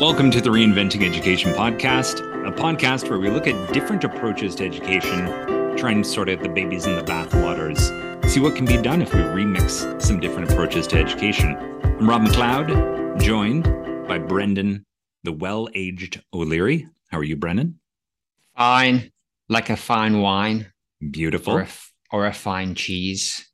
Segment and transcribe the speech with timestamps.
[0.00, 4.64] Welcome to the Reinventing Education podcast, a podcast where we look at different approaches to
[4.64, 5.26] education,
[5.76, 7.78] try and sort out the babies in the bathwaters,
[8.26, 11.54] see what can be done if we remix some different approaches to education.
[11.84, 13.64] I'm Rob McLeod, joined
[14.08, 14.86] by Brendan,
[15.24, 16.88] the well aged O'Leary.
[17.10, 17.78] How are you, Brendan?
[18.56, 19.12] Fine,
[19.50, 20.72] like a fine wine.
[21.10, 21.52] Beautiful.
[21.52, 21.68] Or a,
[22.10, 23.50] or a fine cheese.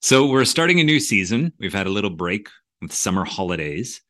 [0.00, 1.52] So, we're starting a new season.
[1.58, 2.48] We've had a little break
[2.80, 4.00] with summer holidays.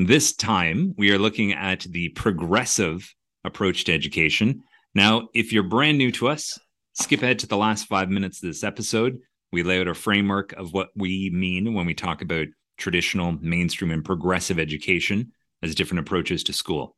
[0.00, 4.62] This time, we are looking at the progressive approach to education.
[4.94, 6.56] Now, if you're brand new to us,
[6.92, 9.18] skip ahead to the last five minutes of this episode.
[9.50, 13.90] We lay out a framework of what we mean when we talk about traditional, mainstream,
[13.90, 15.32] and progressive education
[15.64, 16.94] as different approaches to school.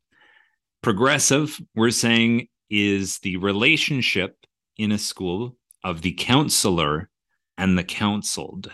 [0.83, 4.35] Progressive, we're saying, is the relationship
[4.77, 7.09] in a school of the counselor
[7.57, 8.71] and the counseled.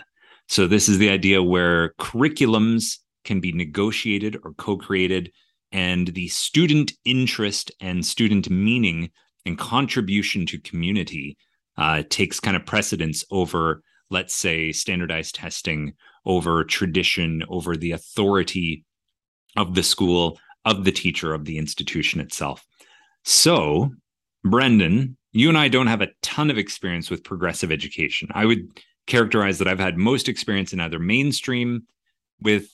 [0.49, 2.97] So, this is the idea where curriculums
[3.27, 5.31] can be negotiated or co created,
[5.72, 9.11] and the student interest and student meaning
[9.45, 11.38] and contribution to community
[11.78, 15.94] uh, takes kind of precedence over, let's say, standardized testing,
[16.25, 18.84] over tradition, over the authority
[19.56, 22.66] of the school, of the teacher, of the institution itself.
[23.23, 23.91] So,
[24.44, 28.30] Brendan, you and I don't have a ton of experience with progressive education.
[28.34, 28.67] I would
[29.06, 31.84] characterize that I've had most experience in either mainstream
[32.41, 32.69] with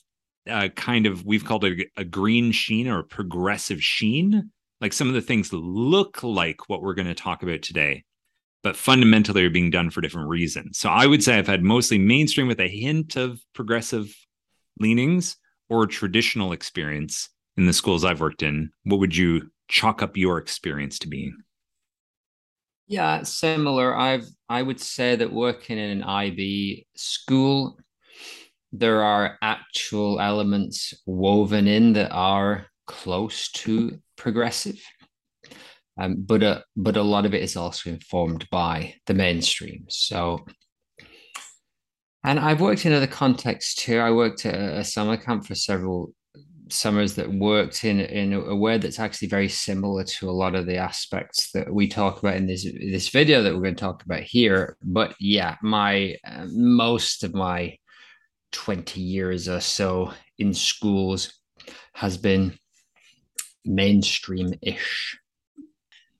[0.48, 4.50] uh, kind of, we've called it a, green sheen or a progressive sheen.
[4.80, 8.04] Like some of the things look like what we're going to talk about today,
[8.62, 10.78] but fundamentally are being done for different reasons.
[10.78, 14.14] So I would say I've had mostly mainstream with a hint of progressive
[14.78, 15.36] leanings
[15.68, 18.70] or traditional experience in the schools I've worked in.
[18.84, 21.36] What would you chalk up your experience to being?
[22.86, 23.96] Yeah, similar.
[23.96, 27.78] I've I would say that working in an IB school,
[28.76, 34.82] there are actual elements woven in that are close to progressive.
[35.96, 39.84] Um, but a, but a lot of it is also informed by the mainstream.
[39.88, 40.44] So,
[42.24, 43.98] and I've worked in other contexts too.
[43.98, 46.12] I worked at a summer camp for several
[46.68, 50.66] summers that worked in in a way that's actually very similar to a lot of
[50.66, 54.02] the aspects that we talk about in this this video that we're going to talk
[54.02, 57.76] about here but yeah my uh, most of my
[58.54, 61.40] 20 years or so in schools
[61.92, 62.56] has been
[63.64, 65.18] mainstream-ish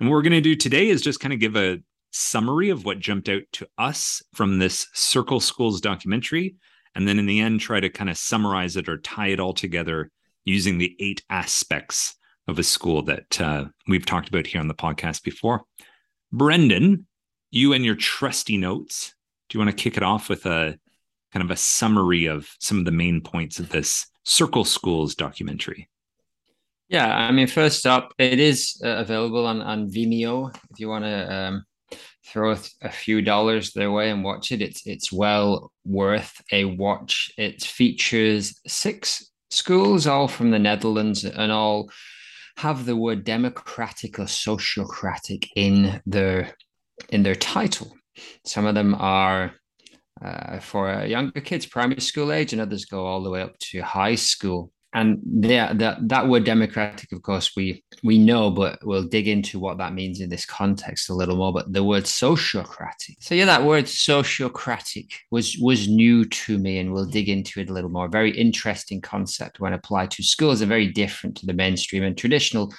[0.01, 1.79] and what we're going to do today is just kind of give a
[2.11, 6.57] summary of what jumped out to us from this circle schools documentary
[6.95, 9.53] and then in the end try to kind of summarize it or tie it all
[9.53, 10.11] together
[10.45, 12.17] using the eight aspects
[12.47, 15.63] of a school that uh, we've talked about here on the podcast before.
[16.33, 17.07] Brendan,
[17.51, 19.15] you and your trusty notes,
[19.49, 20.79] do you want to kick it off with a
[21.35, 25.89] kind of a summary of some of the main points of this Circle Schools documentary?
[26.89, 31.05] Yeah, I mean, first up, it is uh, available on, on Vimeo if you want
[31.05, 31.65] to um,
[32.25, 34.63] throw a few dollars their way and watch it.
[34.63, 37.33] It's it's well worth a watch.
[37.37, 41.91] It features six schools, all from the Netherlands, and all
[42.59, 46.55] have the word democratic or sociocratic in their
[47.09, 47.93] in their title.
[48.45, 49.55] Some of them are
[50.23, 53.81] uh, for younger kids, primary school age, and others go all the way up to
[53.81, 59.27] high school and that that word democratic, of course, we we know, but we'll dig
[59.27, 61.53] into what that means in this context a little more.
[61.53, 63.17] But the word sociocratic.
[63.19, 67.71] So yeah, that word sociocratic was was new to me, and we'll dig into it
[67.71, 68.07] a little more.
[68.07, 72.73] Very interesting concept when applied to schools, and very different to the mainstream and traditional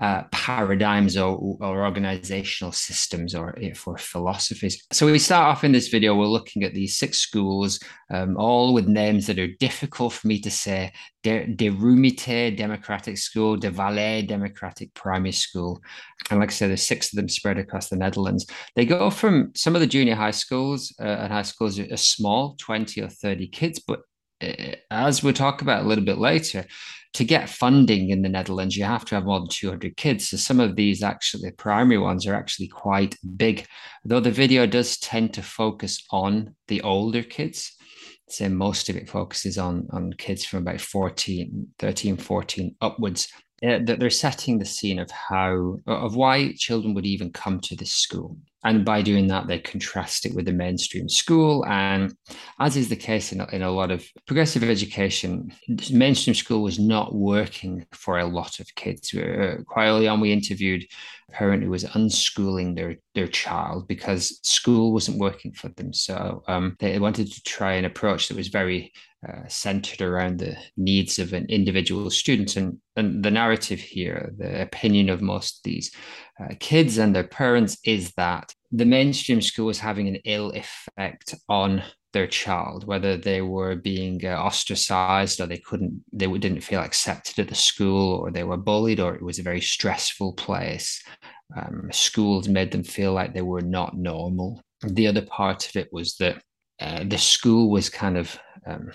[0.00, 4.84] uh, paradigms or, or organizational systems or for philosophies.
[4.92, 8.74] So we start off in this video, we're looking at these six schools, um, all
[8.74, 10.92] with names that are difficult for me to say.
[11.24, 15.80] De, De Rumite Democratic School, De Valais Democratic Primary School.
[16.30, 18.46] And like I said, there's six of them spread across the Netherlands.
[18.76, 22.54] They go from some of the junior high schools uh, and high schools are small,
[22.60, 24.00] 20 or 30 kids, but
[24.40, 26.64] uh, as we'll talk about a little bit later,
[27.14, 30.28] to get funding in the Netherlands, you have to have more than 200 kids.
[30.28, 33.66] So some of these actually, the primary ones are actually quite big,
[34.04, 37.72] though the video does tend to focus on the older kids.
[38.28, 43.28] So most of it focuses on, on kids from about 14, 13, 14 upwards.
[43.60, 47.74] Uh, that they're setting the scene of how, of why children would even come to
[47.74, 51.64] this school and by doing that they contrast it with the mainstream school.
[51.66, 52.14] And
[52.58, 55.52] as is the case in, in a lot of progressive education
[55.92, 59.14] mainstream school was not working for a lot of kids.
[59.14, 60.84] Uh, quite early on we interviewed
[61.28, 65.92] a parent who was unschooling their their child because school wasn't working for them.
[65.92, 68.92] So um, they wanted to try an approach that was very
[69.26, 72.56] uh, centered around the needs of an individual student.
[72.56, 75.90] And, and the narrative here, the opinion of most of these
[76.40, 81.34] uh, kids and their parents is that the mainstream school was having an ill effect
[81.48, 81.82] on
[82.12, 87.38] their child, whether they were being uh, ostracized or they couldn't, they didn't feel accepted
[87.38, 91.02] at the school or they were bullied or it was a very stressful place.
[91.56, 94.62] Um, schools made them feel like they were not normal.
[94.86, 96.40] The other part of it was that
[96.80, 98.38] uh, the school was kind of
[98.68, 98.90] um,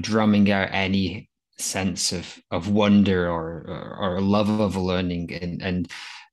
[0.00, 1.28] drumming out any
[1.58, 5.32] sense of of wonder or or, or love of learning.
[5.34, 5.90] And and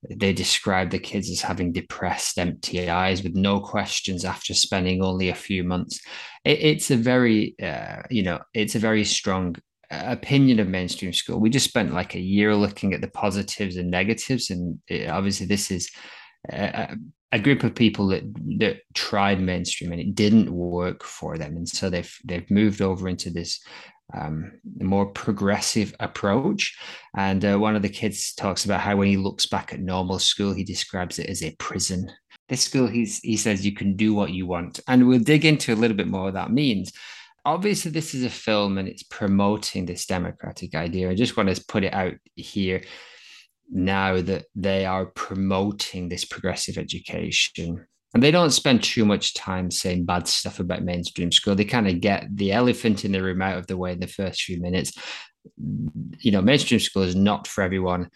[0.10, 5.30] they describe the kids as having depressed empty eyes with no questions after spending only
[5.30, 6.00] a few months.
[6.46, 9.56] It, it's a very uh, you know it's a very strong
[9.92, 11.40] uh, opinion of mainstream school.
[11.40, 14.52] We just spent like a year looking at the positives and negatives.
[14.52, 15.90] And it, obviously this is
[16.48, 16.96] a,
[17.32, 18.24] a group of people that
[18.60, 23.10] that tried mainstream and it didn't work for them, and so they've they've moved over
[23.10, 23.60] into this
[24.14, 26.78] um, more progressive approach.
[27.16, 30.20] And uh, one of the kids talks about how when he looks back at normal
[30.20, 32.12] school, he describes it as a prison.
[32.48, 34.80] This school, he's, he says, you can do what you want.
[34.88, 36.92] And we'll dig into a little bit more what that means.
[37.46, 41.10] Obviously, this is a film and it's promoting this democratic idea.
[41.10, 42.82] I just want to put it out here
[43.70, 47.86] now that they are promoting this progressive education.
[48.14, 51.54] And they don't spend too much time saying bad stuff about mainstream school.
[51.56, 54.08] They kind of get the elephant in the room out of the way in the
[54.08, 54.94] first few minutes.
[55.58, 58.10] You know mainstream school is not for everyone.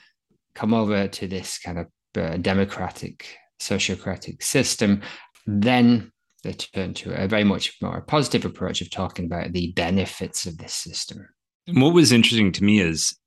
[0.56, 5.02] Come over to this kind of uh, democratic sociocratic system
[5.46, 6.12] then
[6.44, 10.58] they turn to a very much more positive approach of talking about the benefits of
[10.58, 11.28] this system.
[11.68, 13.18] And what was interesting to me is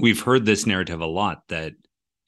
[0.00, 1.74] we've heard this narrative a lot that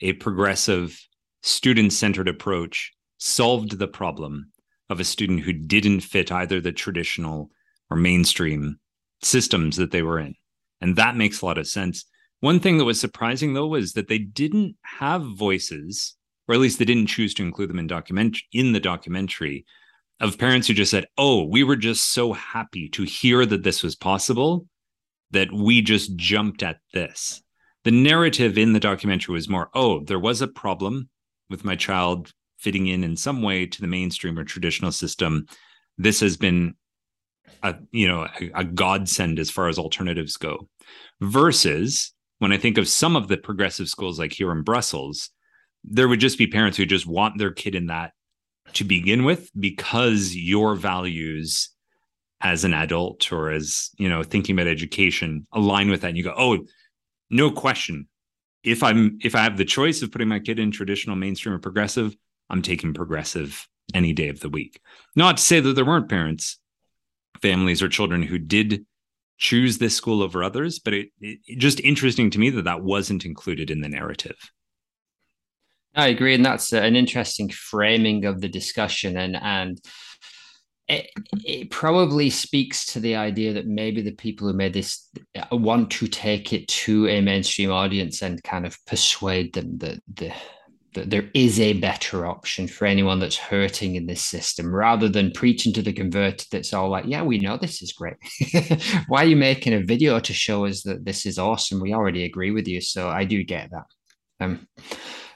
[0.00, 0.98] a progressive
[1.42, 4.52] student centered approach solved the problem
[4.90, 7.50] of a student who didn't fit either the traditional
[7.90, 8.78] or mainstream
[9.22, 10.34] systems that they were in.
[10.80, 12.04] And that makes a lot of sense.
[12.40, 16.16] One thing that was surprising though was that they didn't have voices,
[16.48, 19.64] or at least they didn't choose to include them in document in the documentary
[20.20, 23.82] of parents who just said, "Oh, we were just so happy to hear that this
[23.82, 24.66] was possible
[25.30, 27.41] that we just jumped at this."
[27.84, 31.08] The narrative in the documentary was more oh there was a problem
[31.50, 35.46] with my child fitting in in some way to the mainstream or traditional system.
[35.98, 36.74] This has been
[37.62, 40.68] a you know a, a godsend as far as alternatives go.
[41.20, 45.30] Versus when i think of some of the progressive schools like here in brussels
[45.84, 48.12] there would just be parents who just want their kid in that
[48.72, 51.70] to begin with because your values
[52.40, 56.08] as an adult or as you know thinking about education align with that.
[56.08, 56.58] And you go oh
[57.32, 58.06] no question.
[58.62, 61.58] If I'm if I have the choice of putting my kid in traditional mainstream or
[61.58, 62.14] progressive,
[62.48, 64.80] I'm taking progressive any day of the week.
[65.16, 66.60] Not to say that there weren't parents,
[67.40, 68.86] families, or children who did
[69.38, 73.24] choose this school over others, but it, it just interesting to me that that wasn't
[73.24, 74.36] included in the narrative.
[75.94, 79.80] I agree, and that's an interesting framing of the discussion, and and
[81.44, 85.08] it, probably speaks to the idea that maybe the people who made this
[85.50, 90.32] want to take it to a mainstream audience and kind of persuade them that the
[90.94, 95.32] that there is a better option for anyone that's hurting in this system rather than
[95.32, 98.16] preaching to the converted that's all like yeah we know this is great.
[99.08, 101.80] Why are you making a video to show us that this is awesome?
[101.80, 103.86] We already agree with you so i do get that.
[104.40, 104.68] Um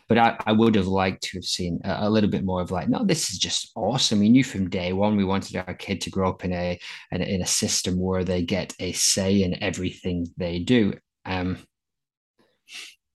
[0.09, 2.71] but I, I would have liked to have seen a, a, little bit more of
[2.71, 4.21] like, no, this is just awesome.
[4.21, 6.79] We knew from day one we wanted our kid to grow up in a
[7.13, 10.95] in, in a system where they get a say in everything they do.
[11.25, 11.59] Um,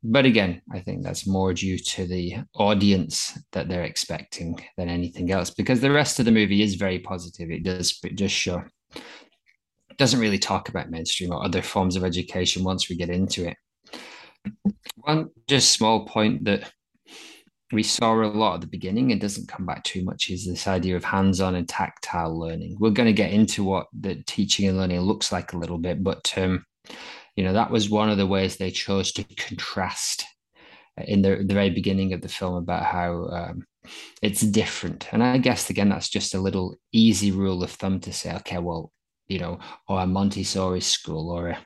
[0.03, 5.31] but again, I think that's more due to the audience that they're expecting than anything
[5.31, 7.51] else, because the rest of the movie is very positive.
[7.51, 8.63] It does it does show
[10.01, 13.55] doesn't really talk about mainstream or other forms of education once we get into it.
[14.95, 16.71] One just small point that
[17.71, 19.11] we saw a lot at the beginning.
[19.11, 22.77] And doesn't come back too much is this idea of hands-on and tactile learning.
[22.79, 26.03] We're going to get into what the teaching and learning looks like a little bit
[26.03, 26.65] but um,
[27.35, 30.25] you know that was one of the ways they chose to contrast
[30.97, 33.65] in the, the very beginning of the film about how um,
[34.21, 35.07] it's different.
[35.13, 38.57] And i guess again that's just a little easy rule of thumb to say okay
[38.57, 38.91] well
[39.27, 41.59] you know or a montessori school or a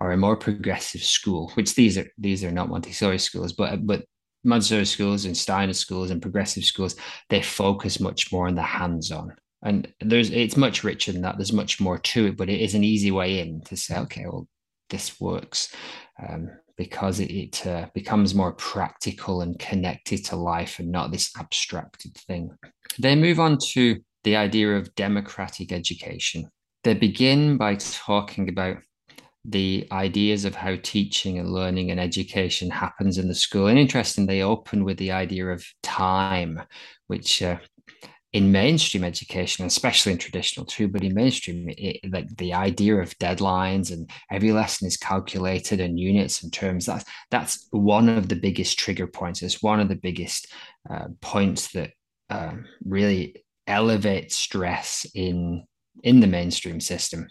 [0.00, 4.04] or a more progressive school which these are these are not montessori schools but but
[4.44, 6.96] Montessori schools and Steiner schools and progressive schools,
[7.28, 9.34] they focus much more on the hands-on.
[9.62, 11.36] And there's it's much richer than that.
[11.36, 14.24] There's much more to it, but it is an easy way in to say, okay,
[14.24, 14.46] well,
[14.88, 15.74] this works
[16.28, 21.32] um, because it, it uh, becomes more practical and connected to life and not this
[21.36, 22.50] abstracted thing.
[22.98, 26.48] They move on to the idea of democratic education.
[26.84, 28.78] they begin by talking about
[29.48, 33.66] the ideas of how teaching and learning and education happens in the school.
[33.66, 36.60] And interesting, they open with the idea of time,
[37.06, 37.58] which uh,
[38.34, 43.16] in mainstream education, especially in traditional too, but in mainstream, it, like the idea of
[43.18, 46.84] deadlines and every lesson is calculated in units and terms.
[46.84, 49.42] That's that's one of the biggest trigger points.
[49.42, 50.52] It's one of the biggest
[50.90, 51.92] uh, points that
[52.28, 52.52] uh,
[52.84, 55.64] really elevates stress in
[56.02, 57.28] in the mainstream system.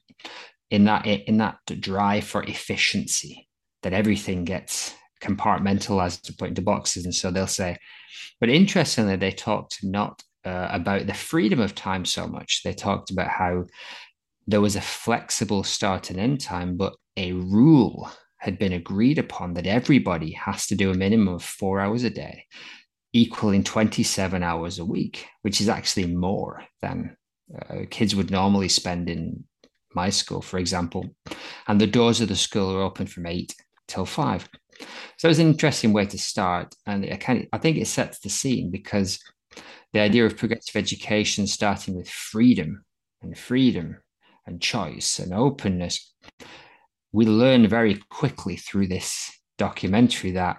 [0.69, 3.47] In that in that drive for efficiency,
[3.83, 7.77] that everything gets compartmentalized to put into boxes, and so they'll say.
[8.39, 12.61] But interestingly, they talked not uh, about the freedom of time so much.
[12.63, 13.65] They talked about how
[14.45, 19.55] there was a flexible start and end time, but a rule had been agreed upon
[19.55, 22.45] that everybody has to do a minimum of four hours a day,
[23.13, 27.17] equaling 27 hours a week, which is actually more than
[27.69, 29.43] uh, kids would normally spend in
[30.03, 31.03] my school, for example.
[31.67, 33.51] And the doors of the school are open from eight
[33.87, 34.47] till five.
[35.17, 36.75] So it's an interesting way to start.
[36.85, 39.19] And of, I think it sets the scene because
[39.93, 42.85] the idea of progressive education starting with freedom
[43.21, 43.97] and freedom
[44.45, 46.13] and choice and openness,
[47.11, 50.57] we learn very quickly through this documentary that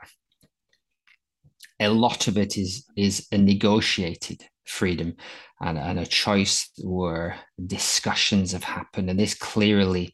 [1.81, 5.15] a lot of it is is negotiated freedom
[5.61, 10.13] and, and a choice where discussions have happened and this clearly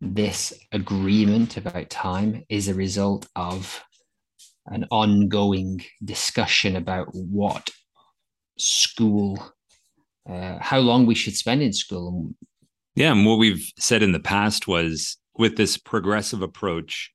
[0.00, 3.82] this agreement about time is a result of
[4.66, 7.70] an ongoing discussion about what
[8.58, 9.52] school,
[10.28, 12.34] uh, how long we should spend in school.
[12.94, 17.12] Yeah, and what we've said in the past was with this progressive approach,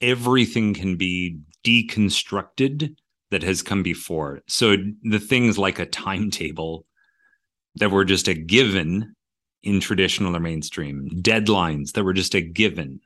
[0.00, 2.96] everything can be deconstructed
[3.30, 4.40] that has come before.
[4.48, 6.86] So the things like a timetable
[7.76, 9.14] that were just a given
[9.62, 13.00] in traditional or mainstream, deadlines that were just a given.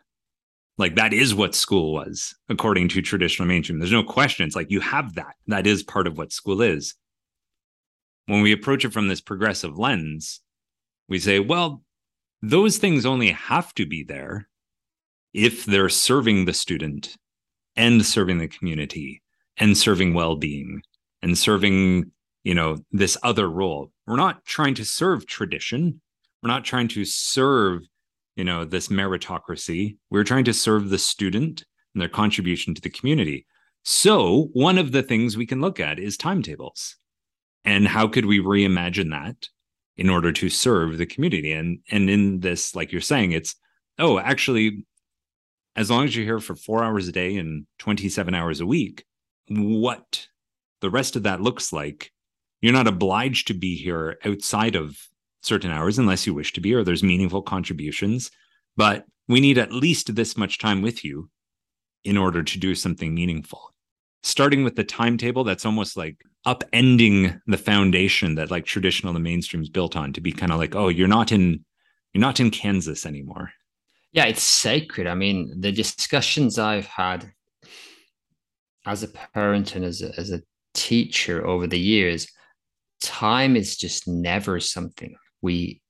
[0.79, 3.79] Like that is what school was, according to traditional mainstream.
[3.79, 4.47] There's no question.
[4.47, 5.35] It's like you have that.
[5.47, 6.95] That is part of what school is
[8.27, 10.41] when we approach it from this progressive lens,
[11.09, 11.83] we say, well,
[12.43, 14.49] those things only have to be there
[15.33, 17.17] if they're serving the student
[17.77, 19.23] and serving the community
[19.59, 20.83] and serving well-being
[21.23, 22.11] and serving
[22.43, 23.91] you know this other role.
[24.07, 26.01] We're not trying to serve tradition.
[26.43, 27.83] We're not trying to serve
[28.37, 29.97] you know this meritocracy.
[30.11, 33.47] We're trying to serve the student and their contribution to the community.
[33.85, 36.97] So one of the things we can look at is timetables.
[37.65, 39.49] And how could we reimagine that
[39.97, 41.53] in order to serve the community?
[41.53, 43.55] And and in this like you're saying it's
[43.99, 44.85] oh actually
[45.77, 49.05] as long as you're here for 4 hours a day and 27 hours a week
[49.49, 50.27] what
[50.81, 52.13] the rest of that looks like
[52.65, 54.99] you're not obliged to be here outside of
[55.43, 58.31] certain hours unless you wish to be or there's meaningful contributions.
[58.75, 61.29] But we need at least this much time with you
[62.05, 63.75] in order to do something meaningful.
[64.23, 69.69] Starting with the timetable that's almost like upending the foundation that like traditional the mainstream's
[69.69, 71.63] built on to be kind of like oh you're not in
[72.15, 73.53] you're not in kansas anymore.
[74.13, 75.07] Yeah it's sacred.
[75.07, 77.31] I mean the discussions i've had
[78.87, 80.43] as a parent and as a, as a
[80.75, 82.27] teacher over the years
[83.01, 85.81] time is just never something we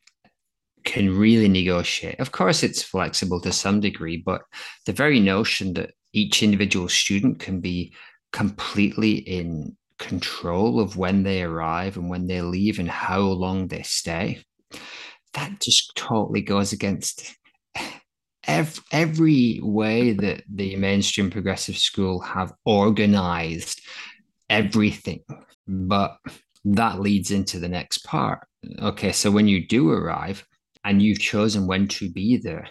[0.84, 2.20] can really negotiate.
[2.20, 4.42] Of course it's flexible to some degree but
[4.86, 7.94] the very notion that each individual student can be
[8.32, 13.82] completely in control of when they arrive and when they leave and how long they
[13.82, 14.42] stay,
[15.34, 17.34] that just totally goes against
[18.46, 23.80] every, every way that the mainstream progressive school have organized
[24.48, 25.22] everything.
[25.66, 26.18] But
[26.64, 28.46] that leads into the next part.
[28.80, 30.46] Okay, so when you do arrive
[30.84, 32.68] and you've chosen when to be there,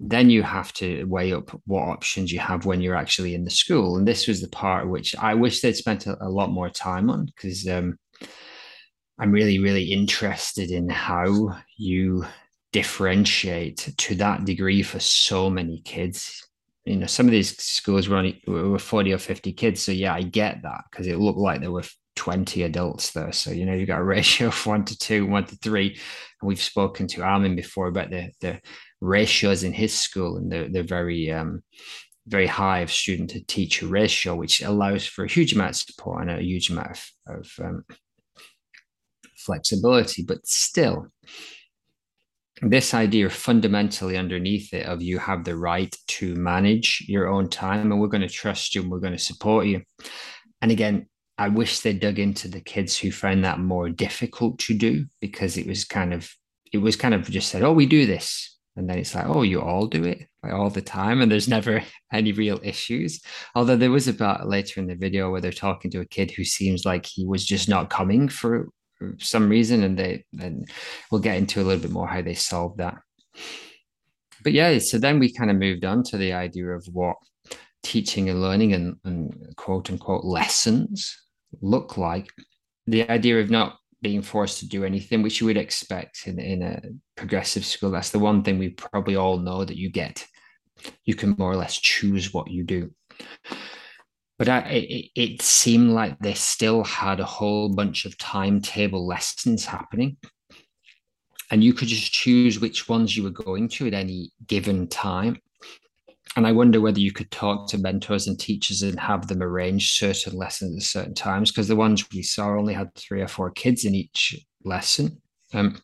[0.00, 3.50] then you have to weigh up what options you have when you're actually in the
[3.50, 3.96] school.
[3.96, 7.08] And this was the part which I wish they'd spent a, a lot more time
[7.08, 7.96] on because um,
[9.18, 12.24] I'm really, really interested in how you
[12.72, 16.46] differentiate to that degree for so many kids.
[16.84, 19.82] You know, some of these schools were only were 40 or 50 kids.
[19.82, 21.84] So yeah, I get that because it looked like there were
[22.16, 23.32] 20 adults there.
[23.32, 25.90] So, you know, you've got a ratio of one to two, one to three.
[26.40, 28.60] And we've spoken to Armin before about the the
[29.00, 31.62] ratios in his school, and they're, they're very um,
[32.26, 36.22] very high of student to teacher ratio, which allows for a huge amount of support
[36.22, 37.84] and a huge amount of, of um,
[39.36, 40.22] flexibility.
[40.22, 41.08] But still,
[42.62, 47.90] this idea fundamentally underneath it of you have the right to manage your own time
[47.90, 49.82] and we're going to trust you and we're going to support you.
[50.60, 54.74] And again, I wish they dug into the kids who found that more difficult to
[54.74, 56.30] do because it was kind of
[56.72, 59.42] it was kind of just said, "Oh, we do this," and then it's like, "Oh,
[59.42, 63.20] you all do it like all the time," and there's never any real issues.
[63.54, 66.44] Although there was about later in the video where they're talking to a kid who
[66.44, 68.68] seems like he was just not coming for
[69.18, 70.68] some reason, and they and
[71.10, 72.98] we'll get into a little bit more how they solved that.
[74.42, 77.16] But yeah, so then we kind of moved on to the idea of what
[77.82, 81.16] teaching and learning and, and quote unquote lessons
[81.60, 82.28] look like.
[82.86, 86.62] The idea of not being forced to do anything, which you would expect in, in
[86.62, 86.80] a
[87.16, 87.90] progressive school.
[87.90, 90.26] That's the one thing we probably all know that you get.
[91.04, 92.90] You can more or less choose what you do.
[94.42, 99.64] But I, it, it seemed like they still had a whole bunch of timetable lessons
[99.64, 100.16] happening.
[101.50, 105.38] And you could just choose which ones you were going to at any given time
[106.36, 109.92] and I wonder whether you could talk to mentors and teachers and have them arrange
[109.92, 113.50] certain lessons at certain times because the ones we saw only had three or four
[113.50, 115.20] kids in each lesson.
[115.52, 115.78] Um,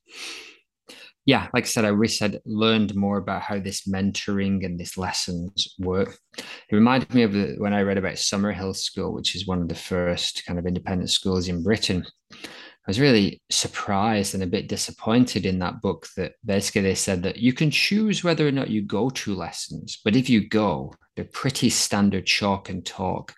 [1.29, 4.97] yeah, like I said, I wish I'd learned more about how this mentoring and this
[4.97, 6.17] lessons work.
[6.39, 9.69] It reminded me of the, when I read about Summerhill School, which is one of
[9.69, 12.07] the first kind of independent schools in Britain.
[12.33, 12.39] I
[12.87, 17.37] was really surprised and a bit disappointed in that book that basically they said that
[17.37, 21.27] you can choose whether or not you go to lessons, but if you go, they're
[21.27, 23.35] pretty standard chalk and talk.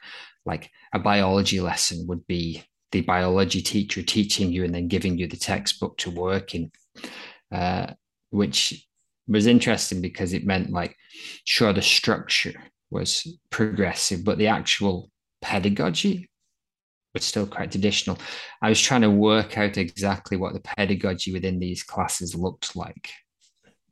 [0.46, 5.26] Like a biology lesson would be the biology teacher teaching you and then giving you
[5.26, 6.70] the textbook to work in,
[7.52, 7.92] uh,
[8.30, 8.86] which
[9.28, 10.96] was interesting because it meant like,
[11.44, 12.54] sure, the structure
[12.90, 16.28] was progressive, but the actual pedagogy
[17.14, 18.18] was still quite traditional.
[18.62, 23.10] I was trying to work out exactly what the pedagogy within these classes looked like.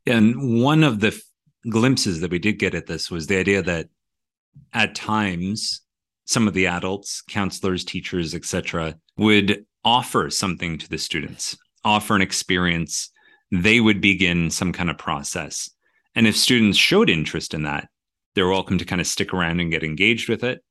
[0.05, 1.19] And one of the
[1.69, 3.87] glimpses that we did get at this was the idea that
[4.73, 5.81] at times
[6.25, 12.21] some of the adults, counselors, teachers, etc., would offer something to the students, offer an
[12.21, 13.11] experience.
[13.51, 15.69] They would begin some kind of process.
[16.15, 17.89] And if students showed interest in that,
[18.35, 20.63] they're welcome to kind of stick around and get engaged with it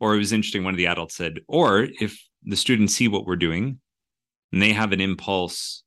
[0.00, 3.26] or it was interesting one of the adults said or if the students see what
[3.26, 3.80] we're doing
[4.52, 5.82] and they have an impulse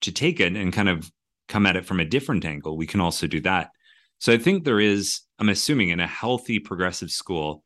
[0.00, 1.10] to take it and kind of
[1.48, 3.70] come at it from a different angle we can also do that
[4.18, 7.62] so i think there is i'm assuming in a healthy progressive school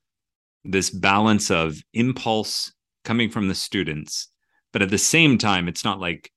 [0.64, 2.72] this balance of impulse
[3.04, 4.28] coming from the students
[4.72, 6.30] but at the same time it's not like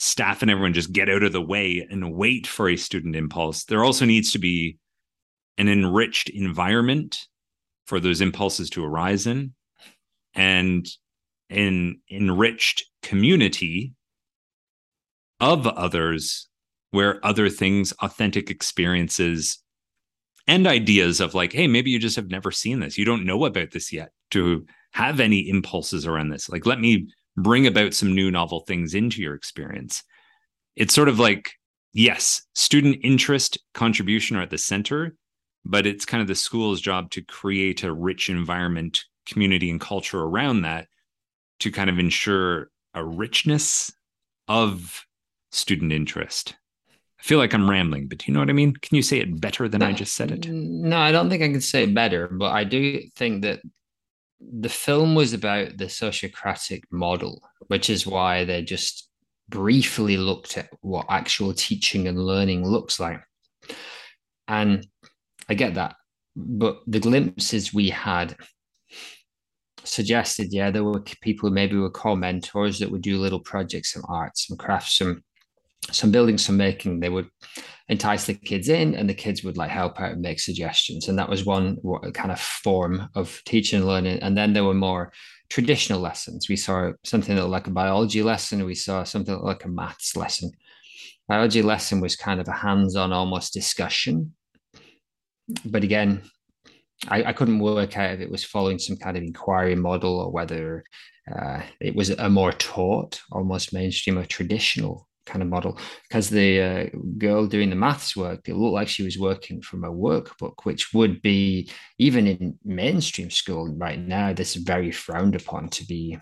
[0.00, 3.64] staff and everyone just get out of the way and wait for a student impulse.
[3.64, 4.78] There also needs to be
[5.58, 7.18] an enriched environment
[7.86, 9.52] for those impulses to arise in
[10.32, 10.88] and
[11.50, 13.92] an enriched community
[15.38, 16.48] of others
[16.92, 19.58] where other things authentic experiences
[20.46, 22.96] and ideas of like hey maybe you just have never seen this.
[22.96, 26.48] You don't know about this yet to have any impulses around this.
[26.48, 27.08] Like let me
[27.42, 30.02] bring about some new novel things into your experience.
[30.76, 31.52] It's sort of like
[31.92, 35.14] yes student interest contribution are at the center
[35.64, 40.20] but it's kind of the school's job to create a rich environment community and culture
[40.20, 40.86] around that
[41.58, 43.92] to kind of ensure a richness
[44.48, 45.04] of
[45.52, 46.54] student interest.
[47.18, 48.74] I feel like i'm rambling but do you know what i mean?
[48.74, 50.48] Can you say it better than no, i just said it?
[50.48, 53.60] no i don't think i can say it better but i do think that
[54.40, 59.08] the film was about the sociocratic model which is why they just
[59.48, 63.20] briefly looked at what actual teaching and learning looks like
[64.50, 64.86] and
[65.48, 65.96] I get that.
[66.36, 68.36] But the glimpses we had
[69.84, 73.92] suggested, yeah, there were people who maybe were core mentors that would do little projects,
[73.92, 75.22] some art, some crafts, some
[75.90, 77.00] some building, some making.
[77.00, 77.28] They would
[77.88, 81.08] entice the kids in, and the kids would like help out and make suggestions.
[81.08, 81.78] And that was one
[82.14, 84.20] kind of form of teaching and learning.
[84.20, 85.12] And then there were more
[85.48, 86.48] traditional lessons.
[86.48, 88.64] We saw something like a biology lesson.
[88.64, 90.52] We saw something like a maths lesson.
[91.26, 94.34] Biology lesson was kind of a hands-on, almost discussion
[95.64, 96.22] but again,
[97.08, 100.30] I, I, couldn't work out if it was following some kind of inquiry model or
[100.30, 100.84] whether
[101.34, 105.78] uh, it was a more taught, almost mainstream or traditional kind of model.
[106.08, 109.84] Because the uh, girl doing the maths work, it looked like she was working from
[109.84, 114.32] a workbook, which would be even in mainstream school right now.
[114.32, 116.18] This is very frowned upon to be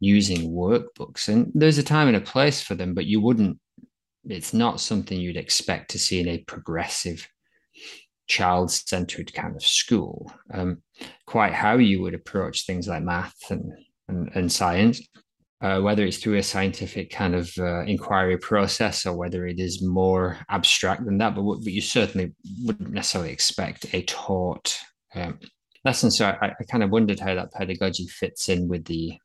[0.00, 3.58] using workbooks, and there's a time and a place for them, but you wouldn't.
[4.28, 7.28] It's not something you'd expect to see in a progressive
[8.26, 10.32] child centered kind of school.
[10.52, 10.82] Um,
[11.26, 13.72] quite how you would approach things like math and,
[14.08, 15.00] and, and science,
[15.62, 19.82] uh, whether it's through a scientific kind of uh, inquiry process or whether it is
[19.82, 24.78] more abstract than that, but, but you certainly wouldn't necessarily expect a taught
[25.14, 25.38] um,
[25.84, 26.10] lesson.
[26.10, 29.18] So I, I kind of wondered how that pedagogy fits in with the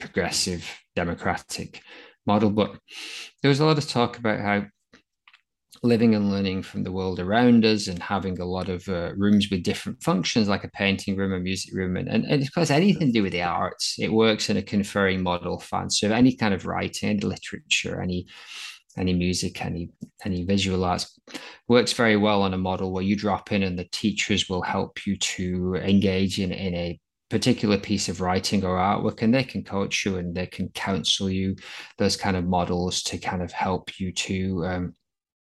[0.00, 1.82] progressive democratic
[2.26, 2.50] model.
[2.50, 2.76] But
[3.42, 4.64] there was a lot of talk about how
[5.82, 9.48] living and learning from the world around us and having a lot of uh, rooms
[9.50, 12.70] with different functions like a painting room a music room and, and, and of course
[12.70, 13.96] anything to do with the arts.
[13.98, 15.88] It works in a conferring model fan.
[15.88, 18.26] So any kind of writing any literature any
[18.98, 19.88] any music any
[20.24, 21.18] any visual arts
[21.68, 25.06] works very well on a model where you drop in and the teachers will help
[25.06, 29.62] you to engage in, in a particular piece of writing or artwork and they can
[29.62, 31.54] coach you and they can counsel you
[31.96, 34.94] those kind of models to kind of help you to um,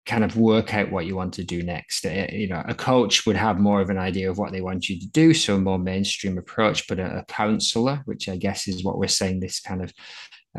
[0.05, 2.05] kind of work out what you want to do next.
[2.05, 4.89] Uh, you know, a coach would have more of an idea of what they want
[4.89, 6.87] you to do, so a more mainstream approach.
[6.87, 9.93] But a, counselor, which I guess is what we're saying, this kind of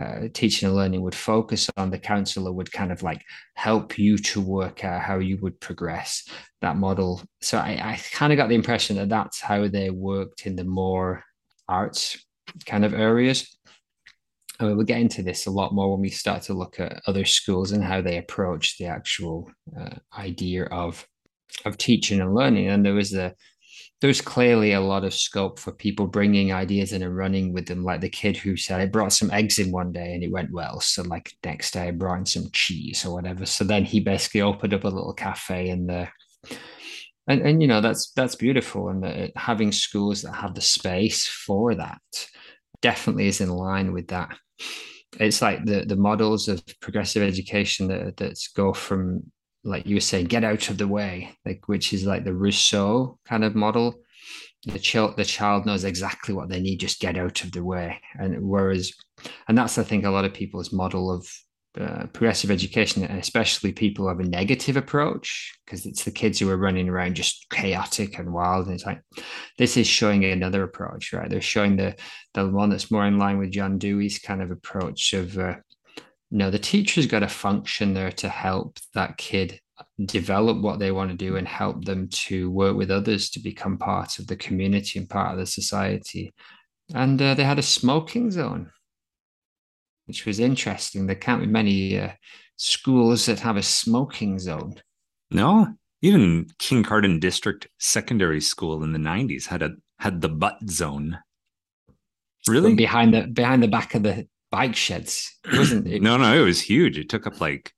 [0.00, 3.22] uh, teaching and learning would focus on, the counselor would kind of like
[3.54, 6.26] help you to work out how you would progress
[6.62, 7.22] that model.
[7.42, 10.64] So I, I kind of got the impression that that's how they worked in the
[10.64, 11.22] more
[11.68, 12.18] arts
[12.66, 13.56] kind of areas.
[14.60, 17.02] I mean, we'll get into this a lot more when we start to look at
[17.06, 21.06] other schools and how they approach the actual uh, idea of
[21.64, 22.68] of teaching and learning.
[22.68, 23.34] And there was a
[24.00, 27.84] there's clearly a lot of scope for people bringing ideas in and running with them.
[27.84, 30.52] Like the kid who said, I brought some eggs in one day and it went
[30.52, 30.80] well.
[30.80, 33.46] So like next day I brought in some cheese or whatever.
[33.46, 36.12] So then he basically opened up a little cafe in there.
[37.26, 41.26] And, and you know that's that's beautiful and the, having schools that have the space
[41.26, 42.02] for that
[42.84, 44.36] definitely is in line with that.
[45.18, 49.22] It's like the the models of progressive education that that go from
[49.64, 53.18] like you were saying get out of the way like which is like the rousseau
[53.24, 53.94] kind of model.
[54.66, 58.00] The child the child knows exactly what they need just get out of the way.
[58.18, 58.92] And whereas
[59.48, 61.26] and that's i think a lot of people's model of
[61.78, 66.48] uh, progressive education, especially people who have a negative approach, because it's the kids who
[66.48, 68.66] are running around just chaotic and wild.
[68.66, 69.02] And it's like
[69.58, 71.28] this is showing another approach, right?
[71.28, 71.96] They're showing the
[72.34, 75.56] the one that's more in line with John Dewey's kind of approach of uh,
[76.30, 79.60] no, the teacher's got a function there to help that kid
[80.04, 83.78] develop what they want to do and help them to work with others to become
[83.78, 86.32] part of the community and part of the society.
[86.94, 88.70] And uh, they had a smoking zone
[90.06, 91.06] which was interesting.
[91.06, 92.10] There can't be many uh,
[92.56, 94.76] schools that have a smoking zone.
[95.30, 101.18] No, even Kincardine District Secondary School in the '90s had a had the butt zone.
[102.46, 102.74] Really?
[102.74, 106.02] behind the behind the back of the bike sheds, wasn't it?
[106.02, 106.98] no, no, it was huge.
[106.98, 107.72] It took up like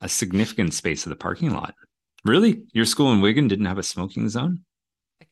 [0.00, 1.74] a significant space of the parking lot.
[2.24, 2.62] Really?
[2.72, 4.64] Your school in Wigan didn't have a smoking zone?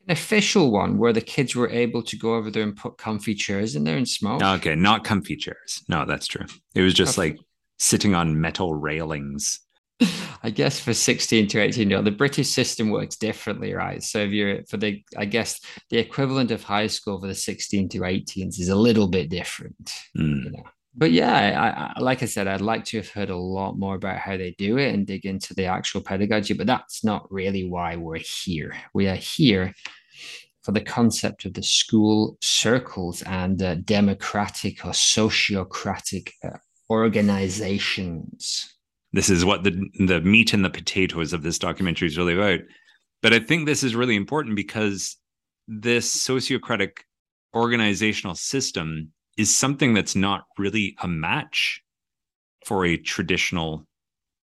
[0.07, 3.35] An official one where the kids were able to go over there and put comfy
[3.35, 4.43] chairs in there and smoke.
[4.43, 5.83] Okay, not comfy chairs.
[5.89, 6.47] No, that's true.
[6.75, 7.39] It was just like
[7.79, 9.61] sitting on metal railings.
[10.43, 14.03] I guess for 16 to 18 you know, the British system works differently, right?
[14.03, 17.89] So if you're for the, I guess the equivalent of high school for the 16
[17.91, 19.93] to 18s is a little bit different.
[20.17, 20.45] Mm.
[20.45, 20.65] You know?
[20.95, 23.95] But yeah, I, I, like I said, I'd like to have heard a lot more
[23.95, 27.69] about how they do it and dig into the actual pedagogy, but that's not really
[27.69, 28.75] why we're here.
[28.93, 29.73] We are here
[30.63, 36.59] for the concept of the school circles and uh, democratic or sociocratic uh,
[36.91, 38.75] organizations.
[39.13, 42.61] This is what the the meat and the potatoes of this documentary is really about.
[43.23, 45.17] But I think this is really important because
[45.67, 46.99] this sociocratic
[47.55, 51.83] organizational system is something that's not really a match
[52.67, 53.87] for a traditional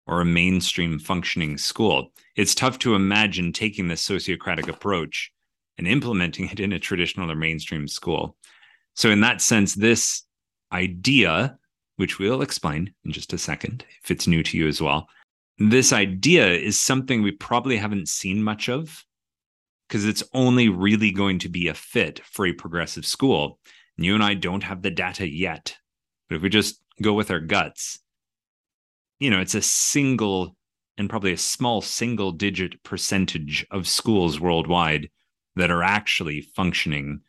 [0.06, 2.12] or a mainstream functioning school.
[2.34, 5.30] It's tough to imagine taking this sociocratic approach
[5.76, 8.36] and implementing it in a traditional or mainstream school.
[8.94, 10.22] So, in that sense, this
[10.72, 11.58] idea,
[11.96, 15.08] which we'll explain in just a second, if it's new to you as well,
[15.58, 19.04] this idea is something we probably haven't seen much of
[19.88, 23.58] because it's only really going to be a fit for a progressive school.
[23.96, 25.76] You and I don't have the data yet.
[26.28, 27.98] But if we just go with our guts,
[29.18, 30.56] you know, it's a single
[30.98, 35.10] and probably a small single digit percentage of schools worldwide
[35.56, 37.20] that are actually functioning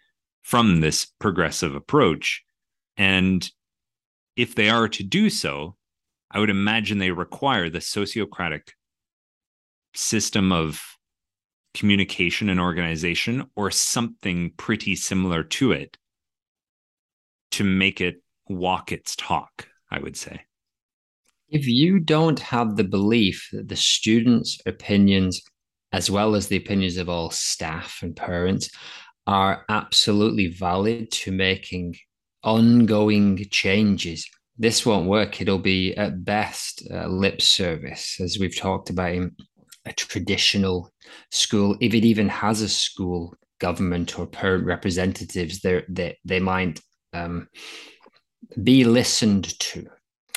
[0.42, 2.44] from this progressive approach.
[2.96, 3.50] And
[4.36, 5.76] if they are to do so,
[6.32, 8.70] I would imagine they require the sociocratic
[9.94, 10.82] system of
[11.74, 15.98] communication and organization or something pretty similar to it
[17.52, 20.42] to make it walk its talk, I would say.
[21.50, 25.42] If you don't have the belief that the students' opinions,
[25.92, 28.70] as well as the opinions of all staff and parents,
[29.26, 31.96] are absolutely valid to making
[32.44, 35.40] ongoing changes, this won't work.
[35.40, 39.36] It'll be at best uh, lip service, as we've talked about in
[39.86, 40.92] a traditional
[41.32, 41.78] school.
[41.80, 46.82] If it even has a school government or parent representatives, they they they might
[47.18, 47.48] um,
[48.64, 49.88] be listened to.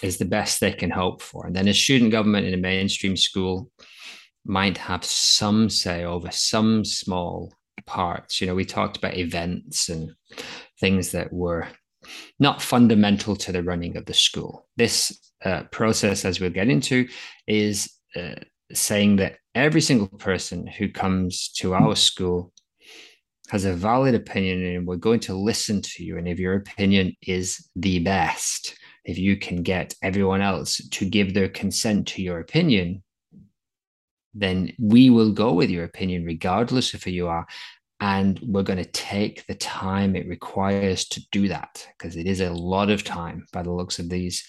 [0.02, 1.46] is the best they can hope for.
[1.46, 3.70] And then a student government in a mainstream school
[4.44, 7.52] might have some say over some small
[7.86, 8.40] parts.
[8.40, 10.12] You know, we talked about events and
[10.80, 11.68] things that were
[12.38, 14.66] not fundamental to the running of the school.
[14.76, 17.08] This uh, process, as we'll get into,
[17.46, 18.36] is uh,
[18.72, 22.52] saying that every single person who comes to our school
[23.50, 26.18] has a valid opinion and we're going to listen to you.
[26.18, 31.34] And if your opinion is the best, if you can get everyone else to give
[31.34, 33.02] their consent to your opinion,
[34.34, 37.44] then we will go with your opinion regardless of who you are.
[37.98, 42.40] And we're going to take the time it requires to do that because it is
[42.40, 44.46] a lot of time by the looks of these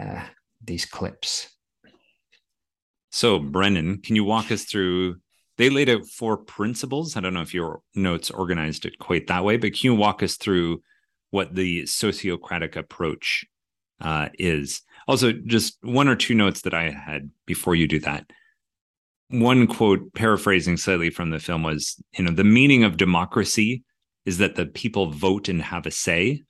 [0.00, 0.24] uh,
[0.64, 1.48] these clips.
[3.10, 5.16] So, Brendan, can you walk us through?
[5.62, 7.16] They laid out four principles.
[7.16, 10.20] I don't know if your notes organized it quite that way, but can you walk
[10.20, 10.82] us through
[11.30, 13.44] what the sociocratic approach
[14.00, 14.82] uh, is?
[15.06, 18.28] Also, just one or two notes that I had before you do that.
[19.28, 23.84] One quote, paraphrasing slightly from the film, was you know, the meaning of democracy
[24.26, 26.42] is that the people vote and have a say.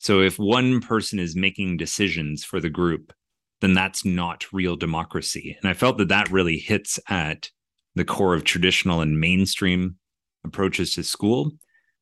[0.00, 3.12] So if one person is making decisions for the group,
[3.60, 5.56] then that's not real democracy.
[5.62, 7.50] And I felt that that really hits at
[7.98, 9.96] the core of traditional and mainstream
[10.44, 11.50] approaches to school.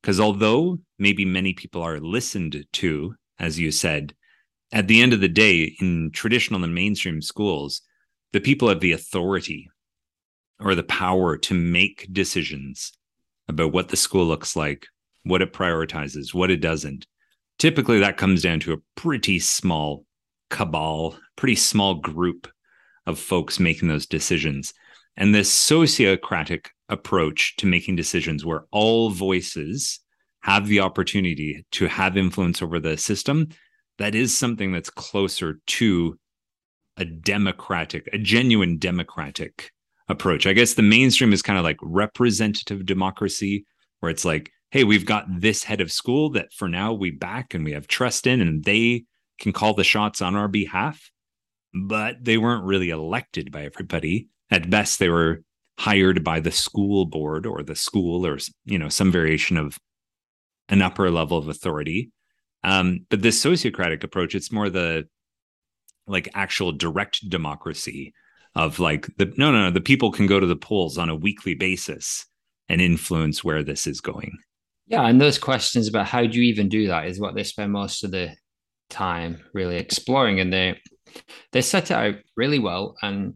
[0.01, 4.13] Because although maybe many people are listened to, as you said,
[4.71, 7.81] at the end of the day, in traditional and mainstream schools,
[8.31, 9.69] the people have the authority
[10.59, 12.91] or the power to make decisions
[13.47, 14.85] about what the school looks like,
[15.23, 17.07] what it prioritizes, what it doesn't.
[17.57, 20.05] Typically, that comes down to a pretty small
[20.51, 22.47] cabal, pretty small group
[23.07, 24.73] of folks making those decisions.
[25.17, 29.99] And this sociocratic approach to making decisions where all voices
[30.41, 33.47] have the opportunity to have influence over the system,
[33.97, 36.17] that is something that's closer to
[36.97, 39.71] a democratic, a genuine democratic
[40.07, 40.45] approach.
[40.47, 43.65] I guess the mainstream is kind of like representative democracy,
[43.99, 47.53] where it's like, hey, we've got this head of school that for now we back
[47.53, 49.05] and we have trust in, and they
[49.39, 51.11] can call the shots on our behalf,
[51.73, 54.29] but they weren't really elected by everybody.
[54.49, 55.41] At best, they were
[55.79, 59.77] hired by the school board or the school or you know some variation of
[60.69, 62.11] an upper level of authority.
[62.63, 65.07] Um, but this sociocratic approach, it's more the
[66.07, 68.13] like actual direct democracy
[68.55, 71.15] of like the no no no the people can go to the polls on a
[71.15, 72.25] weekly basis
[72.69, 74.37] and influence where this is going.
[74.87, 77.71] Yeah, and those questions about how do you even do that is what they spend
[77.71, 78.35] most of the
[78.89, 80.79] time really exploring and they
[81.51, 83.33] they set it out really well and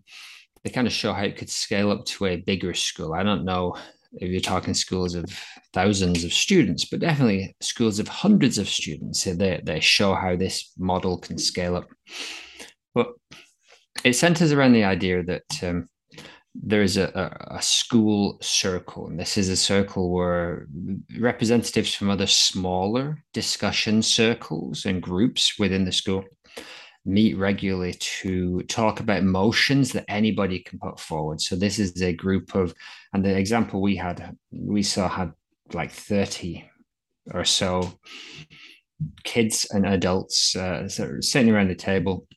[0.64, 3.14] they kind of show how it could scale up to a bigger school.
[3.14, 3.76] I don't know
[4.14, 5.26] if you're talking schools of
[5.74, 10.36] thousands of students but definitely schools of hundreds of students So they, they show how
[10.36, 11.88] this model can scale up.
[12.94, 13.14] But
[14.04, 15.88] it centers around the idea that um,
[16.54, 20.68] there is a, a, a, school circle, and this is a circle where
[21.18, 26.26] representatives from other smaller discussion circles and groups within the school
[27.06, 31.42] meet regularly to talk about motions that anybody can put forward.
[31.42, 32.74] So this is a group of,
[33.14, 35.34] and the example we had, we saw had
[35.74, 36.70] like 30
[37.34, 37.94] or so
[39.24, 42.28] kids and adults uh, sitting around the table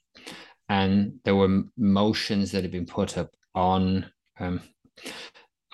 [0.68, 4.60] and there were motions that had been put up on um,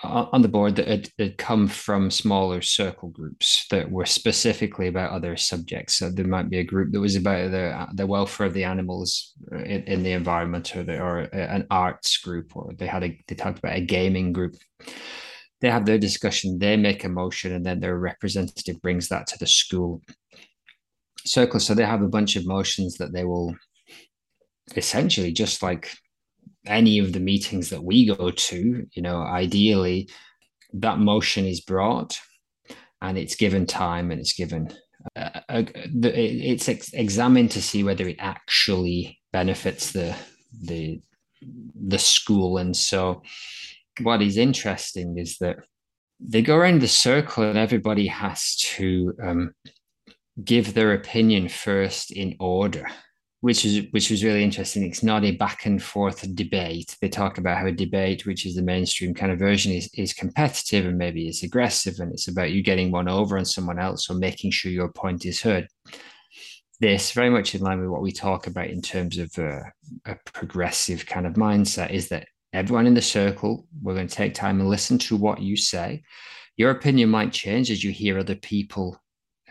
[0.03, 5.11] on the board that had, had, come from smaller circle groups that were specifically about
[5.11, 5.95] other subjects.
[5.95, 9.33] So there might be a group that was about the the welfare of the animals
[9.51, 13.19] uh, in, in the environment, or the, or an arts group, or they had a
[13.27, 14.55] they talked about a gaming group.
[15.61, 19.37] They have their discussion, they make a motion, and then their representative brings that to
[19.37, 20.01] the school
[21.23, 21.59] circle.
[21.59, 23.55] So they have a bunch of motions that they will
[24.75, 25.93] essentially just like
[26.65, 30.09] any of the meetings that we go to, you know, ideally
[30.73, 32.19] that motion is brought
[33.01, 34.71] and it's given time and it's given
[35.15, 40.15] uh, uh, it's ex- examined to see whether it actually benefits the
[40.63, 41.01] the
[41.41, 42.59] the school.
[42.59, 43.23] And so
[44.01, 45.57] what is interesting is that
[46.19, 49.55] they go around the circle and everybody has to um,
[50.43, 52.87] give their opinion first in order
[53.41, 54.83] which is which was really interesting.
[54.83, 56.95] It's not a back and forth debate.
[57.01, 60.13] They talk about how a debate, which is the mainstream kind of version, is is
[60.13, 64.09] competitive and maybe it's aggressive, and it's about you getting one over on someone else
[64.09, 65.67] or making sure your point is heard.
[66.79, 69.61] This very much in line with what we talk about in terms of uh,
[70.05, 74.33] a progressive kind of mindset is that everyone in the circle, we're going to take
[74.33, 76.03] time and listen to what you say.
[76.57, 78.99] Your opinion might change as you hear other people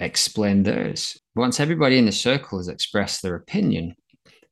[0.01, 1.21] explain theirs.
[1.37, 3.95] Once everybody in the circle has expressed their opinion,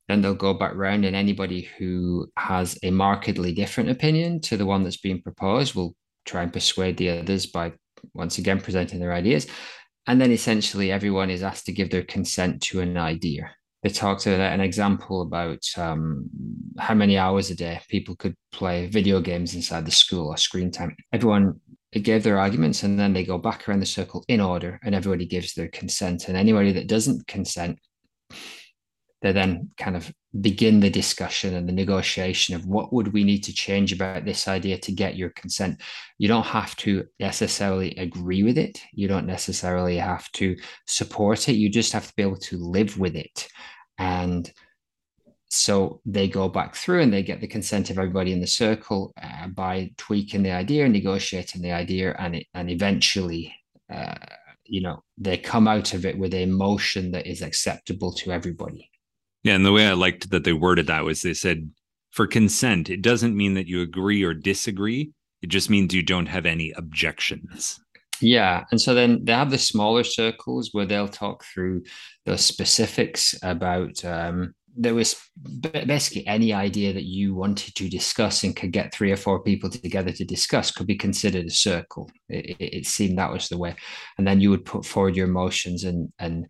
[0.07, 4.65] then they'll go back round, and anybody who has a markedly different opinion to the
[4.65, 7.73] one that's being proposed will try and persuade the others by
[8.13, 9.47] once again presenting their ideas.
[10.07, 13.51] And then essentially everyone is asked to give their consent to an idea.
[13.83, 16.29] They talked about an example about um,
[16.77, 20.71] how many hours a day people could play video games inside the school or screen
[20.71, 20.95] time.
[21.13, 21.61] Everyone
[21.97, 25.25] gave their arguments and then they go back around the circle in order and everybody
[25.25, 26.27] gives their consent.
[26.27, 27.79] And anybody that doesn't consent
[29.21, 33.43] they then kind of begin the discussion and the negotiation of what would we need
[33.43, 35.81] to change about this idea to get your consent.
[36.17, 38.81] You don't have to necessarily agree with it.
[38.93, 40.55] You don't necessarily have to
[40.87, 41.53] support it.
[41.53, 43.47] You just have to be able to live with it.
[43.97, 44.49] And
[45.49, 49.11] so they go back through and they get the consent of everybody in the circle
[49.21, 53.53] uh, by tweaking the idea and negotiating the idea and it, and eventually
[53.91, 54.15] uh,
[54.65, 58.89] you know they come out of it with a motion that is acceptable to everybody
[59.43, 61.71] yeah, and the way I liked that they worded that was they said
[62.11, 65.11] for consent, it doesn't mean that you agree or disagree.
[65.41, 67.79] It just means you don't have any objections.
[68.21, 68.65] Yeah.
[68.71, 71.83] And so then they have the smaller circles where they'll talk through
[72.25, 75.15] the specifics about um, there was
[75.61, 79.69] basically any idea that you wanted to discuss and could get three or four people
[79.69, 82.09] together to discuss could be considered a circle.
[82.29, 83.75] It, it, seemed that was the way.
[84.17, 86.47] And then you would put forward your motions and and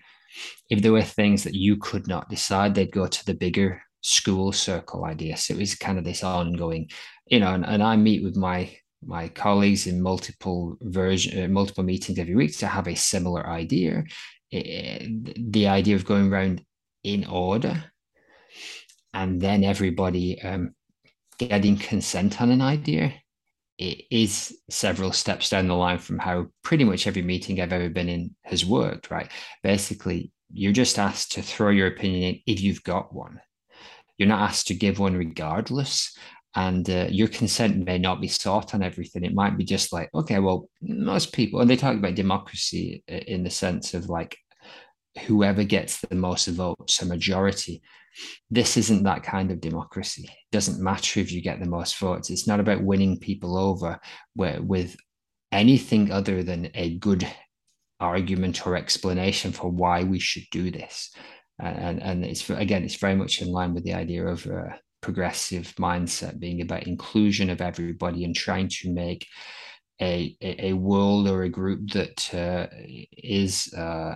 [0.69, 4.51] if there were things that you could not decide, they'd go to the bigger school
[4.51, 5.38] circle idea.
[5.38, 6.89] So it was kind of this ongoing,
[7.25, 11.84] you know, and, and I meet with my my colleagues in multiple version, uh, multiple
[11.84, 14.03] meetings every week to have a similar idea.
[14.51, 16.63] It, the idea of going around
[17.03, 17.91] in order,
[19.13, 20.74] and then everybody um,
[21.38, 23.13] getting consent on an idea
[23.80, 27.89] it is several steps down the line from how pretty much every meeting I've ever
[27.89, 29.32] been in has worked, right?
[29.63, 33.39] Basically, you're just asked to throw your opinion in if you've got one.
[34.17, 36.15] You're not asked to give one regardless.
[36.56, 39.24] And uh, your consent may not be sought on everything.
[39.24, 43.43] It might be just like, okay, well, most people, and they talk about democracy in
[43.43, 44.36] the sense of like
[45.26, 47.82] whoever gets the most votes, a majority
[48.49, 50.23] this isn't that kind of democracy.
[50.23, 52.29] It doesn't matter if you get the most votes.
[52.29, 53.99] It's not about winning people over
[54.36, 54.95] with
[55.51, 57.27] anything other than a good
[57.99, 61.12] argument or explanation for why we should do this.
[61.60, 65.73] And, and it's again, it's very much in line with the idea of a progressive
[65.77, 69.27] mindset being about inclusion of everybody and trying to make
[70.01, 72.67] a, a, world or a group that uh,
[73.12, 74.15] is uh,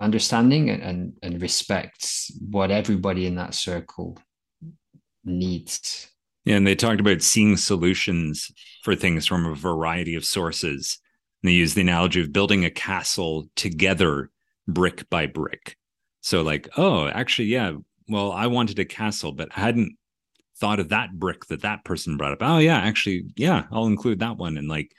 [0.00, 4.18] understanding and, and and respects what everybody in that circle
[5.24, 6.08] needs.
[6.44, 8.50] Yeah, and they talked about seeing solutions
[8.82, 10.98] for things from a variety of sources.
[11.42, 14.30] And they use the analogy of building a castle together,
[14.66, 15.76] brick by brick.
[16.22, 17.72] So, like, oh, actually, yeah,
[18.08, 19.96] well, I wanted a castle, but I hadn't
[20.58, 22.38] thought of that brick that that person brought up.
[22.40, 24.92] Oh, yeah, actually, yeah, I'll include that one and like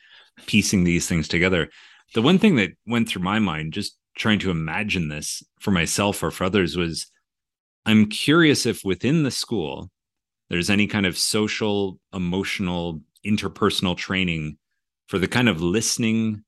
[0.46, 1.70] piecing these things together.
[2.14, 6.22] The one thing that went through my mind just trying to imagine this for myself
[6.22, 7.08] or for others was
[7.86, 9.90] I'm curious if within the school
[10.50, 14.58] there's any kind of social, emotional, interpersonal training
[15.08, 16.44] for the kind of listening,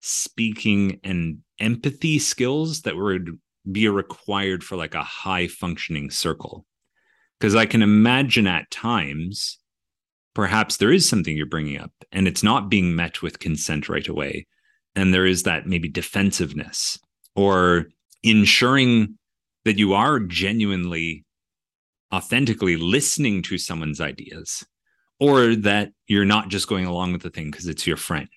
[0.00, 3.38] speaking, and empathy skills that would
[3.70, 6.64] be required for like a high functioning circle.
[7.38, 9.58] Because I can imagine at times,
[10.34, 14.06] perhaps there is something you're bringing up and it's not being met with consent right
[14.06, 14.46] away
[14.94, 16.98] and there is that maybe defensiveness
[17.34, 17.86] or
[18.22, 19.16] ensuring
[19.64, 21.24] that you are genuinely
[22.12, 24.64] authentically listening to someone's ideas
[25.20, 28.28] or that you're not just going along with the thing because it's your friend.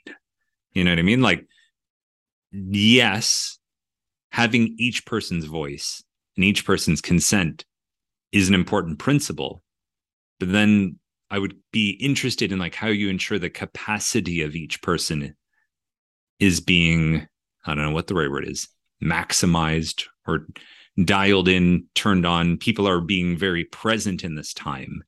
[0.73, 1.21] You know what i mean?
[1.21, 1.47] Like
[2.53, 3.57] yes
[4.31, 6.03] having each person's voice
[6.35, 7.65] and each person's consent
[8.31, 9.63] is an important principle
[10.39, 10.97] but then
[11.31, 15.35] i would be interested in like how you ensure the capacity of each person
[16.43, 17.27] is being
[17.65, 18.67] I don't know what the right word is
[19.01, 20.47] maximized or
[21.03, 22.57] dialed in, turned on.
[22.57, 25.03] People are being very present in this time.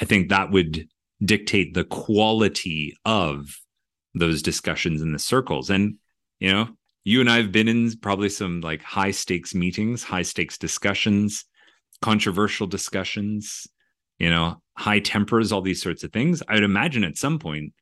[0.00, 0.88] I think that would
[1.24, 3.56] dictate the quality of
[4.14, 5.70] those discussions in the circles.
[5.70, 5.96] And,
[6.40, 6.68] you know,
[7.04, 11.44] you and I have been in probably some like high stakes meetings, high stakes discussions,
[12.02, 13.66] controversial discussions,
[14.18, 16.42] you know, high tempers, all these sorts of things.
[16.48, 17.72] I would imagine at some point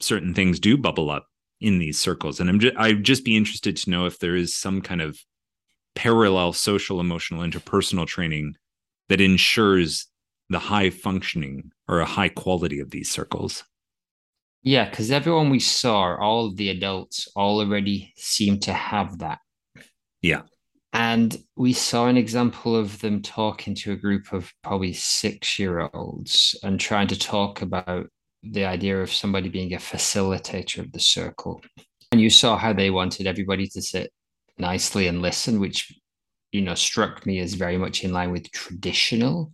[0.00, 1.26] certain things do bubble up
[1.62, 2.40] in these circles.
[2.40, 5.18] And I'm just I'd just be interested to know if there is some kind of
[5.94, 8.56] parallel social, emotional, interpersonal training
[9.08, 10.06] that ensures
[10.48, 13.64] the high functioning or a high quality of these circles.
[14.62, 19.38] Yeah, because everyone we saw, all of the adults, all already seem to have that.
[20.22, 20.42] Yeah.
[20.92, 25.90] and we saw an example of them talking to a group of probably six year
[25.94, 28.08] olds and trying to talk about
[28.42, 31.62] the idea of somebody being a facilitator of the circle.
[32.10, 34.12] And you saw how they wanted everybody to sit
[34.58, 35.92] nicely and listen, which,
[36.50, 39.52] you know, struck me as very much in line with traditional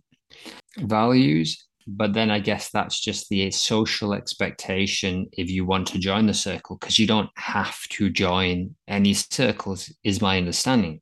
[0.77, 1.65] values.
[1.87, 6.33] But then I guess that's just the social expectation if you want to join the
[6.33, 11.01] circle, because you don't have to join any circles, is my understanding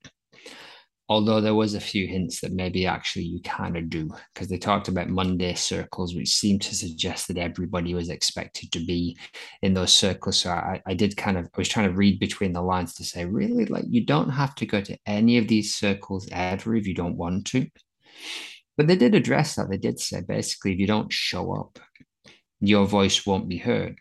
[1.10, 4.58] although there was a few hints that maybe actually you kind of do because they
[4.58, 9.18] talked about monday circles which seemed to suggest that everybody was expected to be
[9.62, 10.38] in those circles.
[10.38, 13.04] So I, I did kind of i was trying to read between the lines to
[13.04, 13.66] say really?
[13.66, 17.18] Like you don't have to go to any of these circles ever if you don't
[17.18, 17.68] want to.
[18.76, 19.70] But they did address that.
[19.70, 21.80] They did say basically if you don't show up
[22.60, 23.98] your voice won't be heard.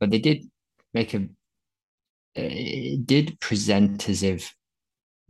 [0.00, 0.44] But they did
[0.92, 1.28] make a
[2.36, 4.54] it did present as if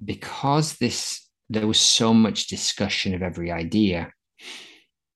[0.03, 4.11] because this there was so much discussion of every idea,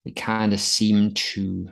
[0.04, 1.68] it kind of seemed to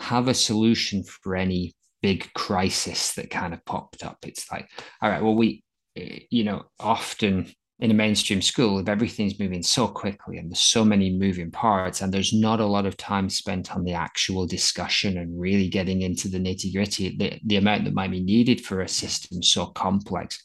[0.00, 4.18] have a solution for any big crisis that kind of popped up.
[4.24, 4.68] It's like,
[5.02, 5.64] all right, well, we,
[5.94, 10.84] you know, often in a mainstream school, if everything's moving so quickly and there's so
[10.84, 15.18] many moving parts, and there's not a lot of time spent on the actual discussion
[15.18, 18.80] and really getting into the nitty gritty, the, the amount that might be needed for
[18.80, 20.38] a system so complex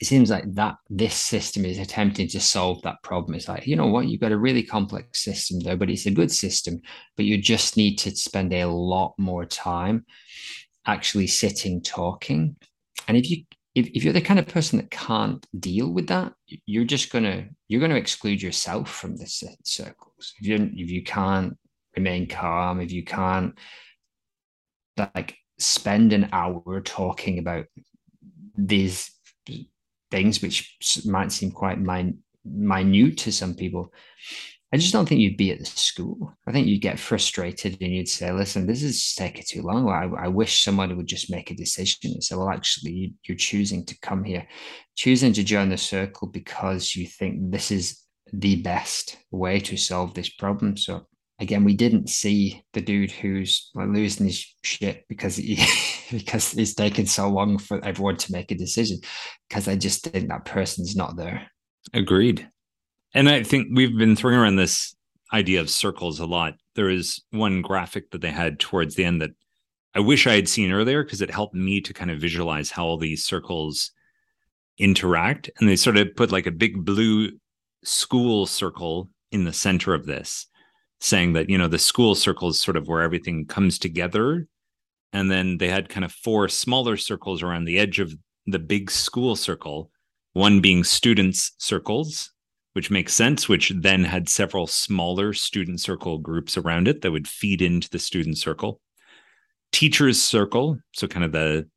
[0.00, 3.34] it seems like that this system is attempting to solve that problem.
[3.34, 6.12] It's like, you know what, you've got a really complex system though, but it's a
[6.12, 6.80] good system,
[7.16, 10.04] but you just need to spend a lot more time
[10.86, 12.56] actually sitting talking.
[13.08, 13.44] And if you
[13.74, 16.32] if, if you're the kind of person that can't deal with that,
[16.66, 20.34] you're just gonna you're gonna exclude yourself from the circles.
[20.40, 21.56] If you if you can't
[21.96, 23.58] remain calm, if you can't
[24.96, 27.66] like spend an hour talking about
[28.56, 29.10] these
[30.10, 33.92] things which might seem quite min- minute to some people.
[34.70, 36.34] I just don't think you'd be at the school.
[36.46, 39.88] I think you'd get frustrated and you'd say, listen, this is taking too long.
[39.88, 43.86] I, I wish somebody would just make a decision and say, well, actually, you're choosing
[43.86, 44.46] to come here,
[44.94, 50.12] choosing to join the circle because you think this is the best way to solve
[50.12, 50.76] this problem.
[50.76, 51.06] So
[51.38, 55.56] again, we didn't see the dude who's losing his shit because he
[56.10, 58.98] because it's taken so long for everyone to make a decision.
[59.48, 61.46] Because I just think that person's not there.
[61.94, 62.48] Agreed.
[63.14, 64.94] And I think we've been throwing around this
[65.32, 66.54] idea of circles a lot.
[66.74, 69.30] There is one graphic that they had towards the end that
[69.94, 72.84] I wish I had seen earlier because it helped me to kind of visualize how
[72.84, 73.90] all these circles
[74.76, 75.50] interact.
[75.58, 77.30] And they sort of put like a big blue
[77.84, 80.46] school circle in the center of this
[81.00, 84.46] saying that you know the school circle is sort of where everything comes together.
[85.12, 88.14] And then they had kind of four smaller circles around the edge of
[88.46, 89.90] the big school circle
[90.32, 92.32] one being students circles
[92.74, 97.26] which makes sense which then had several smaller student circle groups around it that would
[97.26, 98.80] feed into the student circle.
[99.72, 101.68] Teachers circle so kind of the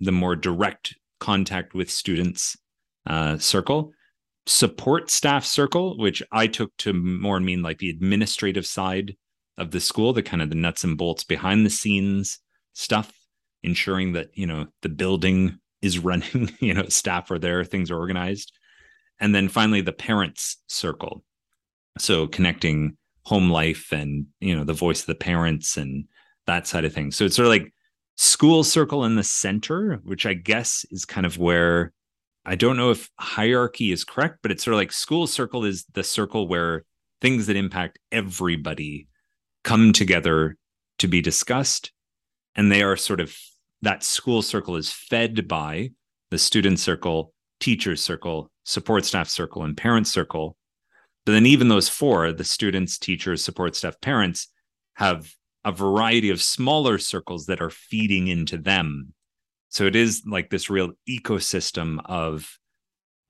[0.00, 2.56] the more direct contact with students
[3.06, 3.92] uh, circle
[4.48, 9.14] support staff circle, which I took to more mean like the administrative side
[9.58, 12.38] of the school, the kind of the nuts and bolts behind the scenes
[12.72, 13.12] stuff,
[13.62, 17.98] ensuring that, you know, the building is running, you know, staff are there, things are
[17.98, 18.52] organized.
[19.20, 21.24] And then finally the parents circle.
[21.98, 26.04] So connecting home life and, you know, the voice of the parents and
[26.46, 27.16] that side of things.
[27.16, 27.74] So it's sort of like
[28.16, 31.92] school circle in the center, which I guess is kind of where
[32.48, 35.84] I don't know if hierarchy is correct, but it's sort of like school circle is
[35.92, 36.86] the circle where
[37.20, 39.06] things that impact everybody
[39.64, 40.56] come together
[41.00, 41.92] to be discussed.
[42.54, 43.36] And they are sort of
[43.82, 45.90] that school circle is fed by
[46.30, 50.56] the student circle, teacher circle, support staff circle, and parent circle.
[51.26, 54.48] But then, even those four the students, teachers, support staff, parents
[54.94, 55.34] have
[55.66, 59.12] a variety of smaller circles that are feeding into them
[59.68, 62.58] so it is like this real ecosystem of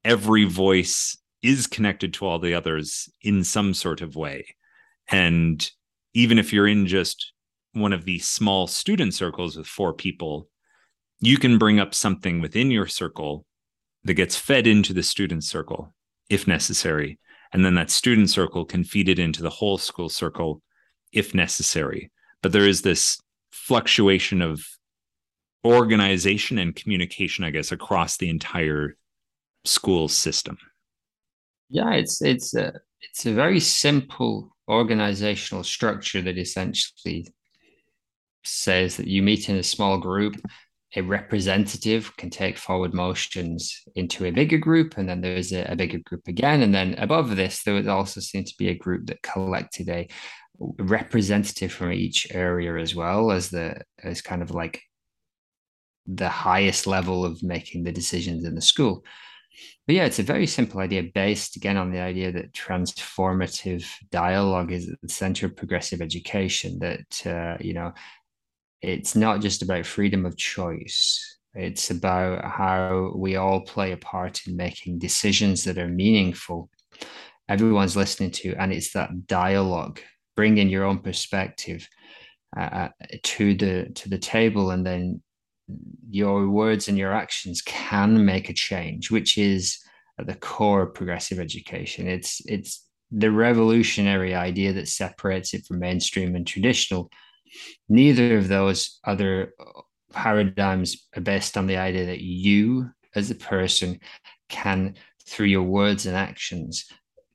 [0.05, 4.47] every voice is connected to all the others in some sort of way.
[5.09, 5.69] And
[6.15, 7.33] even if you're in just
[7.73, 10.49] one of these small student circles with four people,
[11.21, 13.45] you can bring up something within your circle
[14.05, 15.95] that gets fed into the student circle
[16.31, 17.19] if necessary.
[17.53, 20.63] And then that student circle can feed it into the whole school circle
[21.13, 22.11] if necessary.
[22.43, 23.19] But there is this
[23.51, 24.65] fluctuation of
[25.69, 28.97] organization and communication, I guess, across the entire
[29.65, 30.59] school system.
[31.69, 37.27] Yeah, it's it's a it's a very simple organizational structure that essentially
[38.45, 40.37] says that you meet in a small group
[40.97, 45.77] a representative can take forward motions into a bigger group, and then there's a, a
[45.77, 46.63] bigger group again.
[46.63, 50.09] And then above this, there would also seem to be a group that collected a
[50.59, 54.83] representative from each area as well as the as kind of like
[56.09, 59.05] the highest level of making the decisions in the school.
[59.87, 64.71] But yeah, it's a very simple idea based again on the idea that transformative dialogue
[64.73, 66.79] is at the center of progressive education.
[66.79, 67.93] That uh, you know,
[68.83, 71.39] it's not just about freedom of choice.
[71.55, 76.71] It's about how we all play a part in making decisions that are meaningful.
[77.49, 80.01] Everyone's listening to, and it's that dialogue.
[80.37, 81.89] bringing your own perspective
[82.57, 82.89] uh, uh
[83.23, 85.23] to the to the table, and then
[86.11, 89.79] your words and your actions can make a change, which is
[90.19, 92.09] at the core of progressive education.
[92.09, 97.11] It's it's the revolutionary idea that separates it from mainstream and traditional.
[97.89, 99.55] Neither of those other
[100.13, 104.01] paradigms are based on the idea that you, as a person,
[104.49, 104.95] can,
[105.27, 106.87] through your words and actions,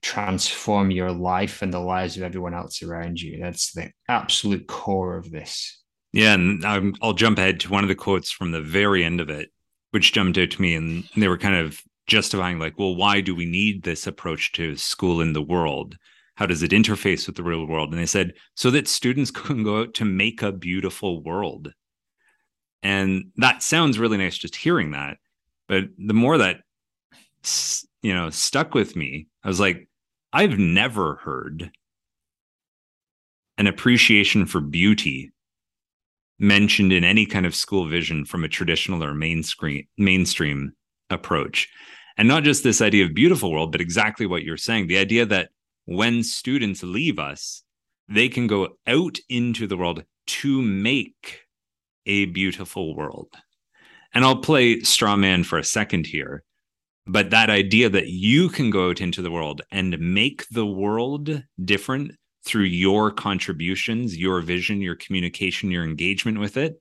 [0.03, 3.39] transform your life and the lives of everyone else around you.
[3.41, 5.82] That's the absolute core of this.
[6.13, 9.19] Yeah, and um, I'll jump ahead to one of the quotes from the very end
[9.19, 9.49] of it,
[9.91, 13.33] which jumped out to me, and they were kind of justifying, like, well, why do
[13.33, 15.97] we need this approach to school in the world?
[16.35, 17.91] How does it interface with the real world?
[17.91, 21.73] And they said, so that students can go out to make a beautiful world.
[22.83, 25.17] And that sounds really nice just hearing that.
[25.67, 26.57] But the more that,
[28.01, 29.87] you know, stuck with me, I was like,
[30.31, 31.71] I've never heard
[33.57, 35.32] an appreciation for beauty
[36.43, 40.73] mentioned in any kind of school vision from a traditional or mainstream mainstream
[41.09, 41.69] approach.
[42.17, 45.25] And not just this idea of beautiful world, but exactly what you're saying, the idea
[45.25, 45.49] that
[45.85, 47.63] when students leave us,
[48.07, 51.39] they can go out into the world to make
[52.05, 53.29] a beautiful world.
[54.13, 56.43] And I'll play straw man for a second here.
[57.07, 61.43] But that idea that you can go out into the world and make the world
[61.63, 62.11] different
[62.45, 66.79] through your contributions, your vision, your communication, your engagement with it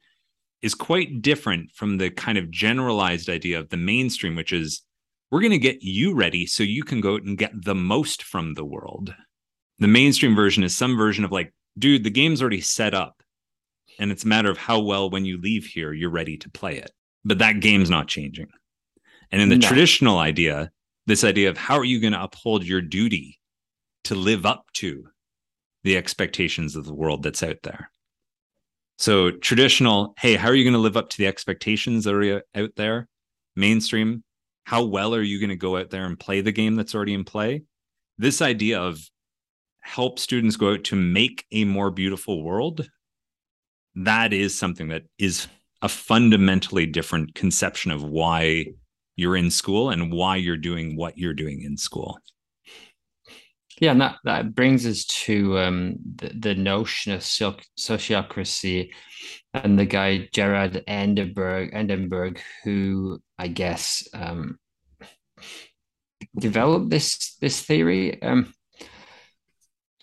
[0.61, 4.83] is quite different from the kind of generalized idea of the mainstream, which is
[5.31, 8.23] we're going to get you ready so you can go out and get the most
[8.23, 9.15] from the world.
[9.79, 13.23] The mainstream version is some version of like, dude, the game's already set up.
[13.99, 16.77] And it's a matter of how well, when you leave here, you're ready to play
[16.77, 16.91] it.
[17.25, 18.49] But that game's not changing.
[19.31, 19.67] And in the no.
[19.67, 20.71] traditional idea,
[21.07, 23.41] this idea of how are you going to uphold your duty
[24.05, 25.09] to live up to
[25.85, 27.91] the expectations of the world that's out there.
[28.99, 32.43] So traditional, hey, how are you going to live up to the expectations that are
[32.55, 33.09] out there?
[33.57, 34.23] Mainstream,
[34.65, 37.15] how well are you going to go out there and play the game that's already
[37.15, 37.63] in play?
[38.19, 39.01] This idea of
[39.81, 42.89] help students go out to make a more beautiful world,
[43.97, 45.49] that is something that is
[45.83, 48.67] a fundamentally different conception of why
[49.17, 52.19] you're in school and why you're doing what you're doing in school.
[53.83, 58.91] Yeah, and that, that brings us to um, the, the notion of sociocracy
[59.55, 64.61] and the guy Gerard Endenburg, Endenburg who I guess um,
[66.39, 68.23] developed this this theory.
[68.23, 68.55] Um,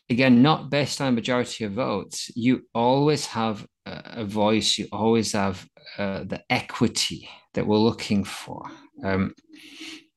[0.09, 2.29] again, not based on a majority of votes.
[2.35, 4.77] You always have a, a voice.
[4.77, 5.65] You always have
[5.97, 8.69] uh, the equity that we're looking for.
[9.05, 9.33] Um,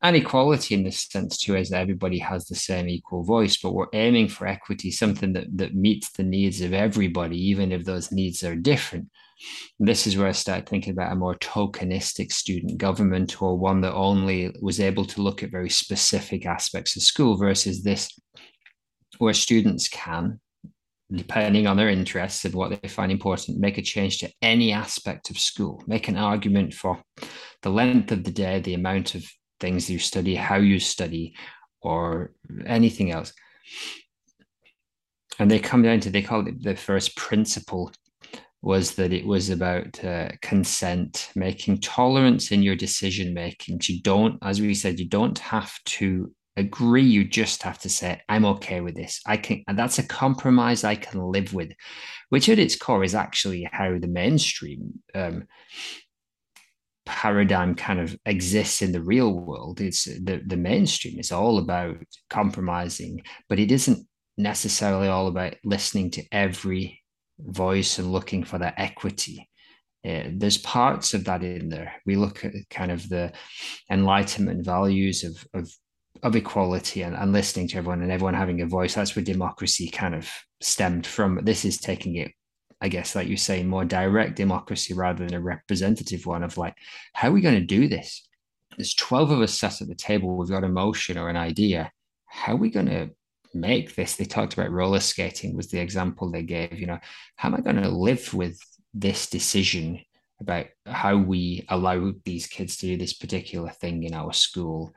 [0.03, 3.87] and equality in this sense too, as everybody has the same equal voice, but we're
[3.93, 8.43] aiming for equity, something that, that meets the needs of everybody, even if those needs
[8.43, 9.09] are different.
[9.79, 13.95] This is where I start thinking about a more tokenistic student government or one that
[13.95, 18.11] only was able to look at very specific aspects of school versus this
[19.19, 20.41] where students can
[21.15, 25.29] depending on their interests and what they find important, make a change to any aspect
[25.29, 27.03] of school, make an argument for
[27.61, 29.25] the length of the day, the amount of
[29.63, 31.35] things you study, how you study,
[31.81, 32.33] or
[32.67, 33.33] anything else.
[35.39, 37.91] And they come down to, they call it the first principle
[38.61, 43.81] was that it was about uh, consent, making tolerance in your decision making.
[43.83, 47.03] You don't, as we said, you don't have to agree.
[47.03, 49.21] You just have to say, I'm okay with this.
[49.27, 51.73] I can, and that's a compromise I can live with,
[52.29, 55.49] which at its core is actually how the mainstream um,
[57.05, 59.81] paradigm kind of exists in the real world.
[59.81, 61.97] It's the, the mainstream is all about
[62.31, 67.03] compromising, but it isn't necessarily all about listening to every
[67.39, 69.49] voice and looking for that equity.
[70.07, 71.95] Uh, there's parts of that in there.
[72.07, 73.33] We look at kind of the
[73.91, 75.71] enlightenment values of of,
[76.23, 78.95] of equality and, and listening to everyone and everyone having a voice.
[78.95, 80.29] That's where democracy kind of
[80.61, 81.41] stemmed from.
[81.45, 82.33] This is taking it
[82.83, 86.74] I guess, like you say, more direct democracy rather than a representative one of like,
[87.14, 88.26] how are we going to do this?
[88.76, 91.93] There's 12 of us sat at the table, we've got a motion or an idea.
[92.26, 93.11] How are we going to
[93.55, 94.16] make this?
[94.16, 96.80] They talked about roller skating, was the example they gave.
[96.80, 96.99] You know,
[97.37, 98.59] how am I going to live with
[98.93, 100.01] this decision
[100.41, 104.93] about how we allow these kids to do this particular thing in our school?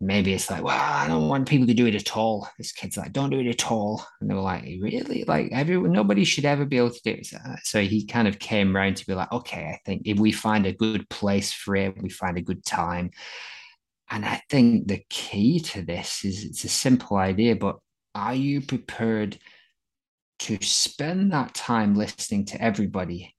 [0.00, 2.48] Maybe it's like, well, I don't want people to do it at all.
[2.58, 4.04] This kid's like, don't do it at all.
[4.20, 5.24] And they were like, really?
[5.24, 7.28] Like everyone, nobody should ever be able to do it.
[7.32, 10.32] Uh, so he kind of came around to be like, okay, I think if we
[10.32, 13.10] find a good place for it, we find a good time.
[14.10, 17.76] And I think the key to this is it's a simple idea, but
[18.14, 19.38] are you prepared
[20.38, 23.34] to spend that time listening to everybody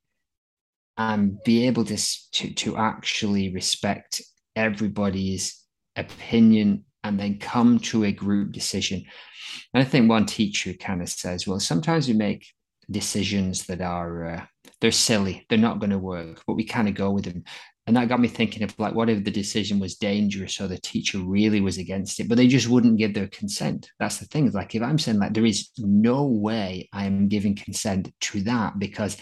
[0.98, 1.98] and be able to,
[2.32, 4.22] to, to actually respect
[4.56, 5.64] everybody's
[5.98, 9.04] opinion and then come to a group decision.
[9.74, 12.48] And I think one teacher kind of says, well, sometimes we make
[12.90, 14.46] decisions that are uh,
[14.80, 17.44] they're silly, they're not going to work, but we kind of go with them.
[17.86, 20.78] And that got me thinking of like, what if the decision was dangerous or the
[20.78, 23.90] teacher really was against it, but they just wouldn't give their consent?
[23.98, 24.52] That's the thing.
[24.52, 28.78] Like if I'm saying like there is no way I am giving consent to that
[28.78, 29.18] because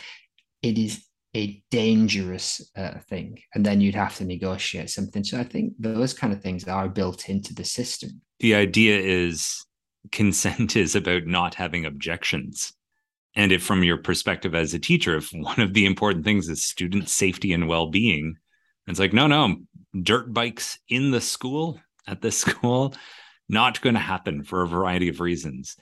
[0.64, 1.06] it is
[1.36, 5.24] a dangerous uh, thing and then you'd have to negotiate something.
[5.24, 8.22] So i think those kind of things are built into the system.
[8.40, 9.66] The idea is
[10.12, 12.74] consent is about not having objections.
[13.36, 16.64] And if from your perspective as a teacher if one of the important things is
[16.64, 18.38] student safety and well-being
[18.88, 19.58] it's like no no
[20.02, 22.94] dirt bikes in the school at the school
[23.50, 25.76] not going to happen for a variety of reasons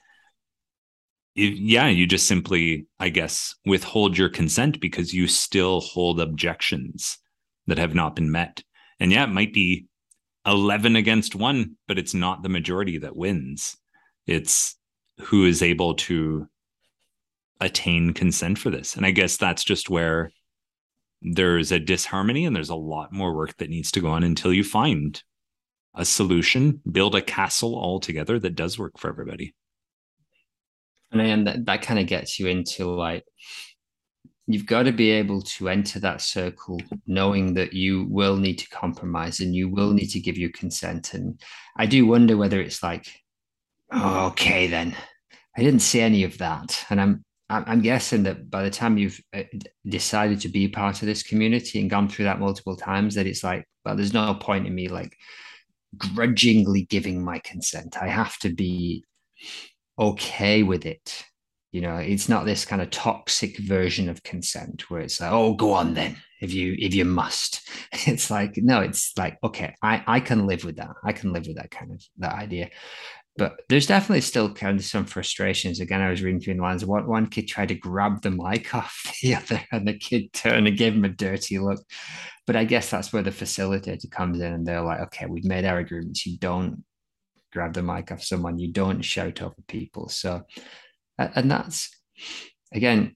[1.34, 7.18] yeah, you just simply, I guess, withhold your consent because you still hold objections
[7.66, 8.62] that have not been met.
[9.00, 9.86] And yeah, it might be
[10.46, 13.76] 11 against one, but it's not the majority that wins.
[14.26, 14.76] It's
[15.20, 16.48] who is able to
[17.60, 18.96] attain consent for this.
[18.96, 20.30] And I guess that's just where
[21.22, 24.52] there's a disharmony and there's a lot more work that needs to go on until
[24.52, 25.22] you find
[25.94, 29.54] a solution, build a castle all together that does work for everybody.
[31.14, 33.24] And then that, that kind of gets you into like,
[34.46, 38.68] you've got to be able to enter that circle knowing that you will need to
[38.68, 41.14] compromise and you will need to give your consent.
[41.14, 41.40] And
[41.76, 43.06] I do wonder whether it's like,
[43.92, 44.94] oh, okay, then
[45.56, 46.84] I didn't see any of that.
[46.90, 49.44] And I'm, I'm guessing that by the time you've uh,
[49.86, 53.44] decided to be part of this community and gone through that multiple times, that it's
[53.44, 55.16] like, well, there's no point in me like
[55.96, 57.96] grudgingly giving my consent.
[58.00, 59.04] I have to be
[59.98, 61.24] okay with it.
[61.72, 65.54] You know, it's not this kind of toxic version of consent where it's like, oh,
[65.54, 67.68] go on then if you if you must.
[68.06, 70.90] It's like, no, it's like, okay, I, I can live with that.
[71.04, 72.70] I can live with that kind of that idea.
[73.36, 75.80] But there's definitely still kind of some frustrations.
[75.80, 76.84] Again, I was reading between the lines.
[76.84, 80.68] One, one kid tried to grab the mic off the other, and the kid turned
[80.68, 81.80] and gave him a dirty look.
[82.46, 85.64] But I guess that's where the facilitator comes in, and they're like, "Okay, we've made
[85.64, 86.26] our agreements.
[86.26, 86.84] You don't
[87.54, 90.08] grab the mic off someone, you don't shout over people.
[90.08, 90.42] So,
[91.16, 91.90] and that's
[92.72, 93.14] again,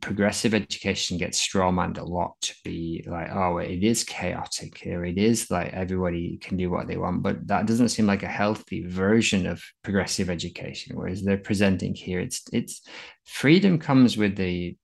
[0.00, 5.04] progressive education gets strawmanned a lot to be like, oh, it is chaotic here.
[5.04, 8.28] It is like everybody can do what they want, but that doesn't seem like a
[8.28, 10.96] healthy version of progressive education.
[10.96, 12.82] Whereas they're presenting here, it's it's
[13.26, 14.76] freedom comes with the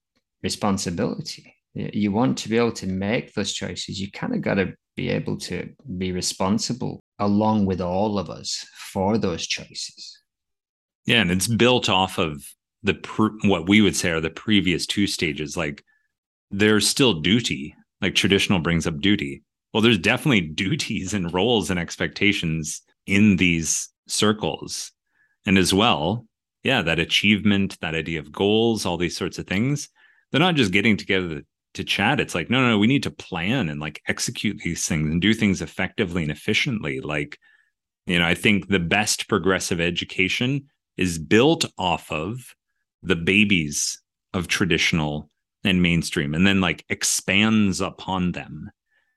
[0.42, 1.54] responsibility.
[1.74, 4.00] You want to be able to make those choices.
[4.00, 8.66] You kind of got to be able to be responsible along with all of us
[8.92, 10.20] for those choices.
[11.06, 12.44] Yeah, and it's built off of
[12.82, 12.94] the
[13.42, 15.56] what we would say are the previous two stages.
[15.56, 15.84] Like
[16.50, 17.74] there's still duty.
[18.00, 19.42] Like traditional brings up duty.
[19.72, 24.92] Well, there's definitely duties and roles and expectations in these circles.
[25.46, 26.26] And as well,
[26.62, 29.88] yeah, that achievement, that idea of goals, all these sorts of things,
[30.30, 31.42] they're not just getting together
[31.74, 34.86] to chat it's like no no no we need to plan and like execute these
[34.86, 37.00] things and do things effectively and efficiently.
[37.00, 37.38] Like
[38.06, 40.66] you know i think the best progressive education
[40.96, 42.54] is built off of
[43.02, 44.00] the babies
[44.34, 45.30] of traditional
[45.64, 48.70] and mainstream and then like expands upon them.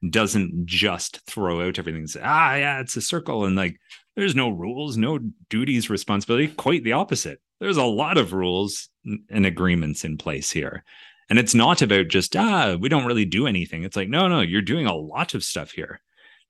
[0.10, 3.78] Doesn't just throw out everything and say ah yeah it's a circle and like
[4.16, 6.47] there's no rules no duties responsibility.
[6.47, 7.39] Quite the opposite.
[7.60, 8.89] There's a lot of rules
[9.30, 10.84] and agreements in place here
[11.32, 13.86] and it's not about just, ah, we don't really do anything.
[13.86, 16.02] It's like, no, no, you're doing a lot of stuff here.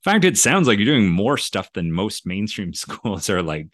[0.04, 3.68] In fact, it sounds like you're doing more stuff than most mainstream schools are like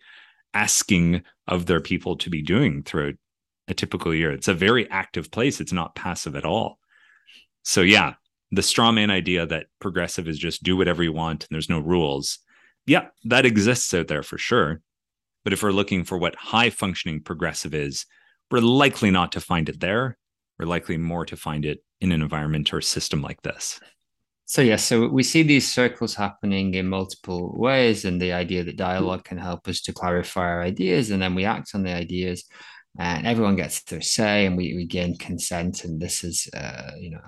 [0.53, 3.13] asking of their people to be doing throughout
[3.69, 4.31] a typical year.
[4.31, 5.61] It's a very active place.
[5.61, 6.77] It's not passive at all.
[7.63, 8.15] So yeah,
[8.51, 11.79] the straw man idea that progressive is just do whatever you want and there's no
[11.79, 12.39] rules.
[12.85, 14.81] Yeah, that exists out there for sure.
[15.45, 18.05] But if we're looking for what high functioning progressive is,
[18.51, 20.17] we're likely not to find it there
[20.59, 23.79] we're likely more to find it in an environment or system like this.
[24.45, 28.77] So yes, so we see these circles happening in multiple ways, and the idea that
[28.77, 32.45] dialogue can help us to clarify our ideas, and then we act on the ideas,
[32.97, 37.11] and everyone gets their say, and we, we gain consent, and this is uh, you
[37.11, 37.21] know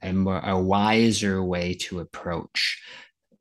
[0.00, 2.82] a more a wiser way to approach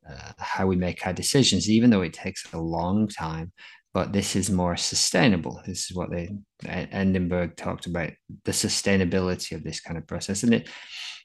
[0.10, 3.54] uh, how we make our decisions, even though it takes a long time.
[3.94, 5.62] But this is more sustainable.
[5.66, 6.30] This is what they
[6.64, 8.12] Endenburg talked about
[8.46, 10.70] the sustainability of this kind of process, and it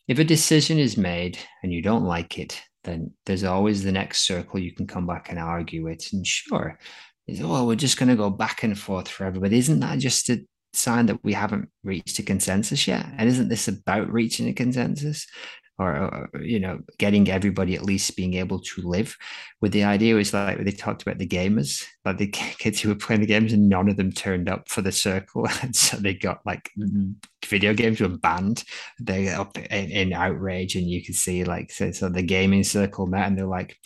[0.09, 4.23] if a decision is made and you don't like it, then there's always the next
[4.23, 6.13] circle you can come back and argue it.
[6.13, 6.79] And sure,
[7.27, 9.41] is oh, we're just going to go back and forth forever.
[9.41, 13.07] But isn't that just a sign that we haven't reached a consensus yet?
[13.17, 15.27] And isn't this about reaching a consensus?
[15.79, 19.17] Or, or, you know getting everybody at least being able to live
[19.61, 22.27] with the idea was like they talked about the gamers like the
[22.59, 25.47] kids who were playing the games and none of them turned up for the circle
[25.63, 26.71] and so they got like
[27.45, 28.65] video games were banned
[29.01, 33.07] they up in, in outrage and you can see like so, so the gaming circle
[33.07, 33.77] met and they're like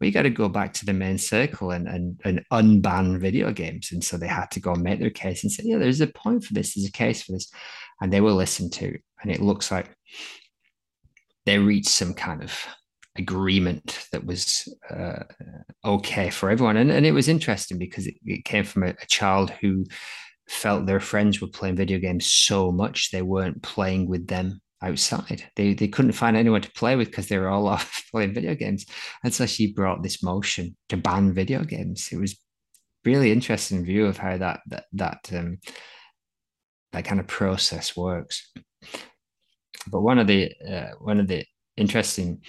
[0.00, 3.92] we got to go back to the main circle and, and, and unban video games.
[3.92, 6.06] And so they had to go and make their case and say, yeah, there's a
[6.06, 7.52] point for this, there's a case for this.
[8.00, 8.98] And they were listened to.
[9.22, 9.94] And it looks like
[11.46, 12.66] they reached some kind of
[13.16, 15.24] agreement that was uh,
[15.84, 16.76] okay for everyone.
[16.76, 19.84] And, and it was interesting because it, it came from a, a, child who
[20.48, 25.44] felt their friends were playing video games so much they weren't playing with them outside.
[25.56, 28.54] They, they couldn't find anyone to play with because they were all off playing video
[28.54, 28.86] games.
[29.24, 32.08] And so she brought this motion to ban video games.
[32.12, 32.36] It was
[33.04, 35.58] really interesting view of how that that that um,
[36.92, 38.52] that kind of process works.
[39.88, 41.44] But one of the uh, one of the
[41.76, 42.42] interesting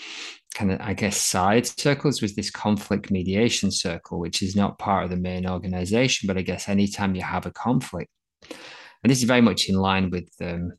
[0.53, 5.05] kind of I guess side circles was this conflict mediation circle, which is not part
[5.05, 8.09] of the main organization, but I guess anytime you have a conflict,
[8.49, 10.73] and this is very much in line with um,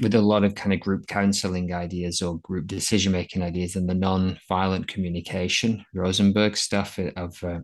[0.00, 3.88] with a lot of kind of group counseling ideas or group decision making ideas and
[3.88, 7.60] the non-violent communication Rosenberg stuff of uh,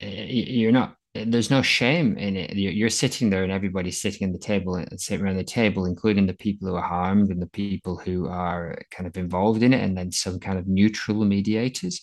[0.00, 2.54] you're not there's no shame in it.
[2.54, 6.26] You're sitting there, and everybody's sitting at the table, uh, sitting around the table, including
[6.26, 9.82] the people who are harmed and the people who are kind of involved in it,
[9.82, 12.02] and then some kind of neutral mediators.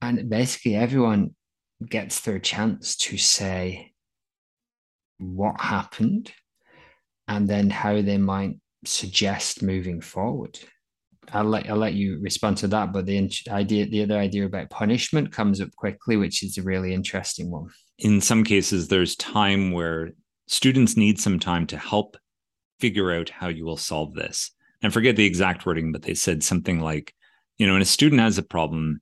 [0.00, 1.34] And basically, everyone
[1.88, 3.92] gets their chance to say
[5.18, 6.32] what happened,
[7.28, 10.58] and then how they might suggest moving forward.
[11.32, 12.92] I'll let I'll let you respond to that.
[12.92, 16.94] But the idea, the other idea about punishment comes up quickly, which is a really
[16.94, 17.68] interesting one.
[17.98, 20.10] In some cases, there's time where
[20.48, 22.16] students need some time to help
[22.80, 24.50] figure out how you will solve this.
[24.82, 27.14] And forget the exact wording, but they said something like,
[27.58, 29.00] you know, when a student has a problem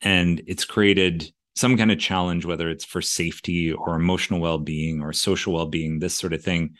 [0.00, 5.12] and it's created some kind of challenge, whether it's for safety or emotional well-being or
[5.12, 6.76] social well-being, this sort of thing.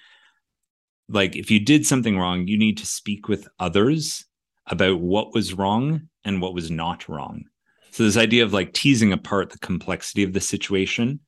[1.08, 4.24] Like if you did something wrong, you need to speak with others
[4.70, 7.44] about what was wrong and what was not wrong.
[7.90, 11.20] So this idea of like teasing apart the complexity of the situation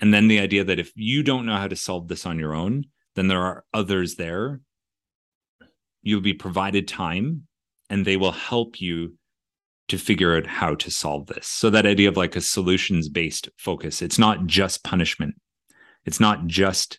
[0.00, 2.54] and then the idea that if you don't know how to solve this on your
[2.54, 4.60] own, then there are others there.
[6.02, 7.46] You'll be provided time
[7.88, 9.16] and they will help you
[9.88, 11.46] to figure out how to solve this.
[11.46, 15.36] So that idea of like a solutions based focus, it's not just punishment.
[16.04, 16.98] It's not just,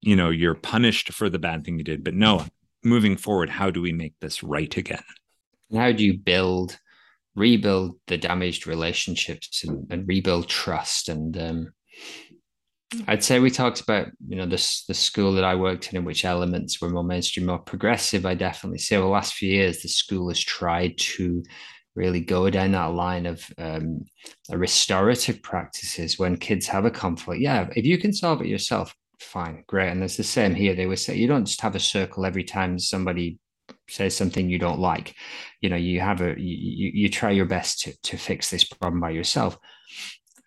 [0.00, 2.46] you know, you're punished for the bad thing you did, but no,
[2.84, 5.02] moving forward, how do we make this right again?
[5.70, 6.78] And how do you build,
[7.34, 11.08] rebuild the damaged relationships and, and rebuild trust?
[11.08, 11.72] And um,
[13.06, 16.04] I'd say we talked about, you know, this the school that I worked in, in
[16.04, 18.26] which elements were more mainstream, more progressive.
[18.26, 21.42] I definitely say over the last few years, the school has tried to
[21.94, 24.04] really go down that line of um,
[24.50, 27.40] restorative practices when kids have a conflict.
[27.40, 29.90] Yeah, if you can solve it yourself, fine, great.
[29.90, 30.74] And it's the same here.
[30.74, 33.38] They would say you don't just have a circle every time somebody
[33.88, 35.14] says something you don't like.
[35.60, 39.00] You know, you have a you, you try your best to, to fix this problem
[39.00, 39.58] by yourself.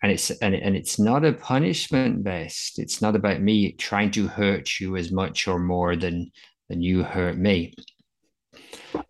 [0.02, 2.78] And it's and, and it's not a punishment based.
[2.78, 6.30] It's not about me trying to hurt you as much or more than
[6.68, 7.74] than you hurt me.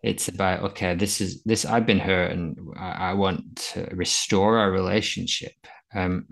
[0.01, 4.57] It's about okay, this is this I've been hurt and I, I want to restore
[4.57, 5.53] our relationship.
[5.93, 6.27] Um,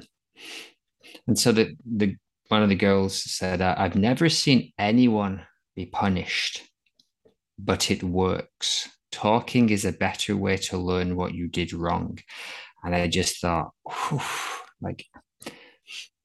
[1.28, 2.16] and so the the
[2.54, 5.42] one of the girls said, I've never seen anyone
[5.76, 6.62] be punished,
[7.58, 8.88] but it works.
[9.12, 12.20] Talking is a better way to learn what you did wrong.
[12.84, 13.72] And I just thought,
[14.82, 15.04] like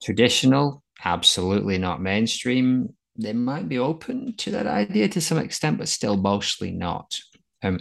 [0.03, 2.93] traditional, absolutely not mainstream.
[3.15, 7.17] They might be open to that idea to some extent, but still mostly not.
[7.63, 7.79] Um,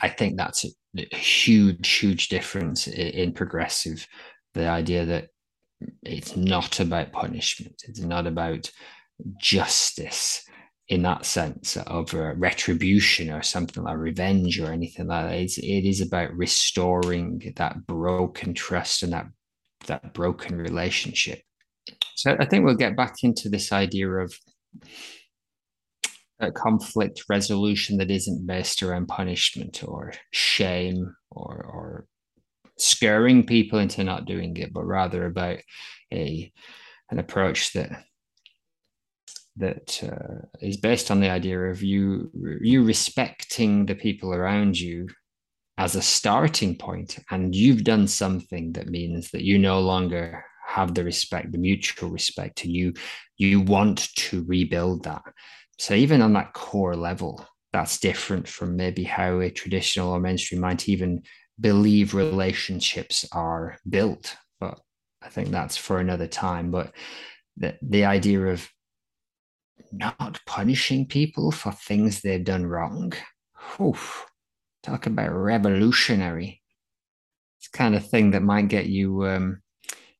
[0.00, 0.68] I think that's a,
[1.12, 4.06] a huge, huge difference in, in progressive.
[4.54, 5.28] The idea that
[6.02, 7.82] it's not about punishment.
[7.86, 8.70] It's not about
[9.40, 10.42] justice
[10.88, 15.34] in that sense of retribution or something like revenge or anything like that.
[15.34, 19.26] It's, it is about restoring that broken trust and that
[19.86, 21.42] that broken relationship.
[22.14, 24.34] So I think we'll get back into this idea of
[26.40, 32.06] a conflict resolution that isn't based around punishment or shame or or
[32.78, 35.58] scaring people into not doing it, but rather about
[36.12, 36.52] a
[37.10, 38.04] an approach that
[39.56, 45.08] that uh, is based on the idea of you you respecting the people around you
[45.78, 50.94] as a starting point and you've done something that means that you no longer have
[50.94, 52.92] the respect the mutual respect and you
[53.38, 55.22] you want to rebuild that.
[55.78, 60.60] So even on that core level that's different from maybe how a traditional or mainstream
[60.60, 61.22] might even
[61.60, 64.78] believe relationships are built but
[65.22, 66.92] i think that's for another time but
[67.56, 68.68] the, the idea of
[69.92, 73.12] not punishing people for things they've done wrong.
[73.80, 74.26] Oof,
[74.82, 76.62] talk about revolutionary.
[77.58, 79.62] It's kind of thing that might get you um,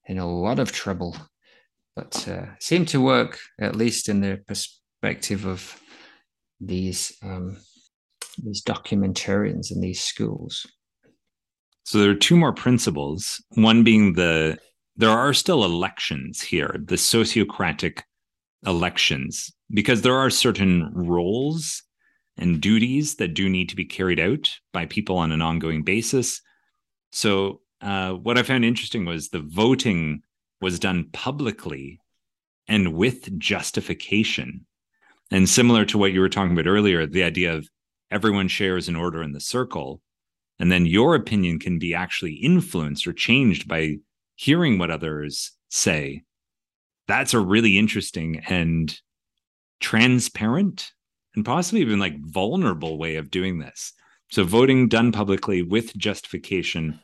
[0.07, 1.16] in a lot of trouble,
[1.95, 5.80] but uh, seem to work at least in the perspective of
[6.61, 7.59] these um,
[8.43, 10.66] these documentarians in these schools.
[11.87, 13.41] So there are two more principles.
[13.51, 14.59] One being the
[14.97, 18.03] there are still elections here, the sociocratic
[18.66, 21.84] elections because there are certain roles
[22.37, 26.43] and duties that do need to be carried out by people on an ongoing basis.
[27.12, 30.22] So, uh, what I found interesting was the voting
[30.61, 32.01] was done publicly
[32.66, 34.66] and with justification.
[35.30, 37.68] And similar to what you were talking about earlier, the idea of
[38.11, 40.03] everyone shares an order in the circle,
[40.59, 43.96] and then your opinion can be actually influenced or changed by
[44.34, 46.22] hearing what others say.
[47.07, 48.98] That's a really interesting and
[49.80, 50.90] transparent
[51.34, 53.92] and possibly even like vulnerable way of doing this.
[54.30, 56.98] So voting done publicly with justification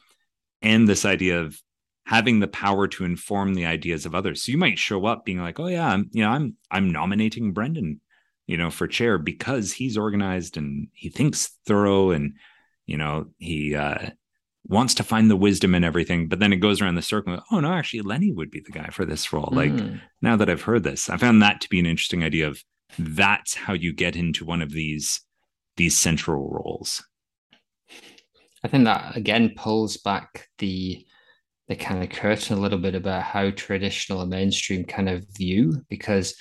[0.61, 1.61] and this idea of
[2.05, 4.43] having the power to inform the ideas of others.
[4.43, 7.53] So you might show up being like, "Oh yeah, I'm you know, I'm I'm nominating
[7.53, 8.01] Brendan,
[8.47, 12.35] you know, for chair because he's organized and he thinks thorough and
[12.87, 14.11] you know, he uh
[14.67, 17.43] wants to find the wisdom and everything, but then it goes around the circle.
[17.51, 19.49] Oh no, actually, Lenny would be the guy for this role.
[19.49, 19.57] Mm.
[19.57, 19.97] Like hmm.
[20.21, 22.63] now that I've heard this, I found that to be an interesting idea of
[22.99, 25.21] that's how you get into one of these
[25.77, 27.05] these central roles.
[28.65, 31.05] I think that again pulls back the
[31.69, 35.83] the kind of curtain a little bit about how traditional and mainstream kind of view
[35.89, 36.35] because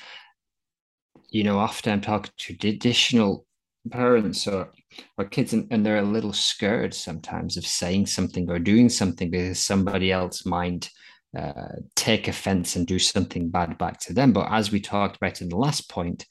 [1.29, 3.45] you know often I'm talking to traditional
[3.89, 4.71] parents or
[5.17, 9.29] or kids and, and they're a little scared sometimes of saying something or doing something
[9.29, 10.89] because somebody else might
[11.37, 14.33] uh, take offense and do something bad back to them.
[14.33, 16.25] But as we talked about in the last point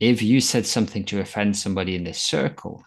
[0.00, 2.84] if you said something to offend somebody in this circle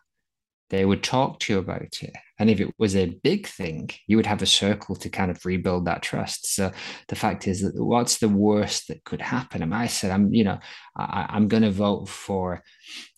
[0.72, 2.16] they would talk to you about it.
[2.40, 5.46] And if it was a big thing, you would have a circle to kind of
[5.46, 6.56] rebuild that trust.
[6.56, 6.72] So
[7.10, 9.62] the fact is that what's the worst that could happen?
[9.62, 10.58] And I said, I'm, you know,
[10.96, 12.64] I, am going to vote for,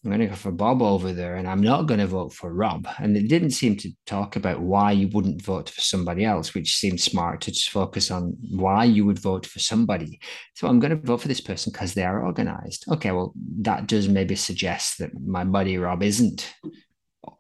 [0.04, 2.54] I'm going to go for Bob over there, and I'm not going to vote for
[2.54, 2.86] Rob.
[2.97, 6.76] And it didn't seem to talk about why you wouldn't vote for somebody else, which
[6.76, 10.20] seemed smart to just focus on why you would vote for somebody.
[10.56, 12.86] So I'm going to vote for this person because they are organized.
[12.91, 16.51] Okay, well, that does maybe suggest that my buddy Rob isn't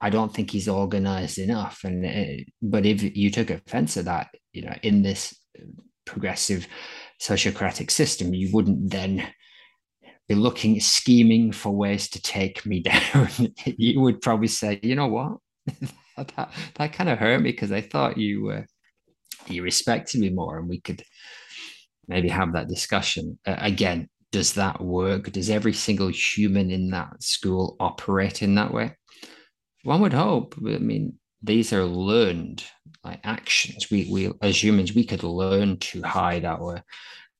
[0.01, 1.81] I don't think he's organized enough.
[1.83, 5.35] And uh, but if you took offense to that, you know, in this
[6.05, 6.67] progressive
[7.21, 9.27] sociocratic system, you wouldn't then
[10.27, 12.79] be looking scheming for ways to take me
[13.13, 13.29] down.
[13.65, 15.37] you would probably say, you know what,
[16.17, 18.61] that that kind of hurt me because I thought you uh,
[19.47, 21.03] you respected me more, and we could
[22.07, 24.09] maybe have that discussion uh, again.
[24.31, 25.31] Does that work?
[25.31, 28.97] Does every single human in that school operate in that way?
[29.83, 30.55] One would hope.
[30.57, 32.63] I mean, these are learned
[33.03, 33.91] like actions.
[33.91, 36.83] We we as humans we could learn to hide our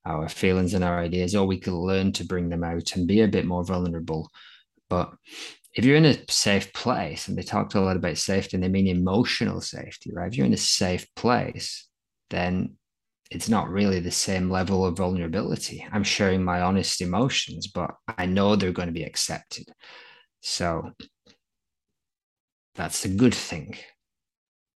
[0.05, 3.21] our feelings and our ideas, or we could learn to bring them out and be
[3.21, 4.29] a bit more vulnerable.
[4.89, 5.13] But
[5.73, 8.67] if you're in a safe place, and they talked a lot about safety, and they
[8.67, 10.27] mean emotional safety, right?
[10.27, 11.87] If you're in a safe place,
[12.29, 12.75] then
[13.31, 15.87] it's not really the same level of vulnerability.
[15.91, 19.65] I'm sharing my honest emotions, but I know they're going to be accepted.
[20.41, 20.91] So
[22.75, 23.77] that's a good thing.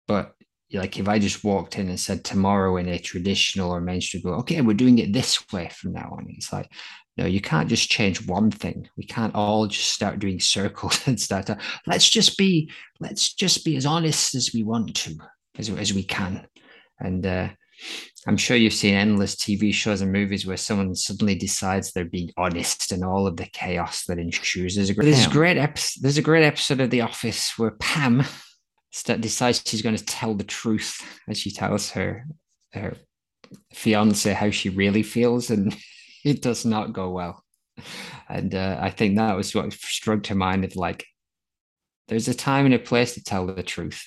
[0.06, 0.34] But
[0.72, 4.34] like if I just walked in and said tomorrow in a traditional or mainstream, go,
[4.34, 6.26] okay, we're doing it this way from now on.
[6.30, 6.70] It's like,
[7.16, 8.88] no, you can't just change one thing.
[8.96, 12.70] We can't all just start doing circles and start to let's just be
[13.00, 15.16] let's just be as honest as we want to,
[15.58, 16.46] as, as we can.
[16.98, 17.48] And uh,
[18.26, 22.32] I'm sure you've seen endless TV shows and movies where someone suddenly decides they're being
[22.36, 24.74] honest and all of the chaos that ensues.
[24.74, 26.02] There's a great, there's a great episode.
[26.02, 28.24] There's a great episode of The Office where Pam
[29.04, 32.26] decides she's going to tell the truth as she tells her
[32.72, 32.96] her
[33.72, 35.76] fiance how she really feels, and
[36.24, 37.44] it does not go well.
[38.28, 41.04] And uh, I think that was what struck to mind of like,
[42.08, 44.06] there's a time and a place to tell the truth.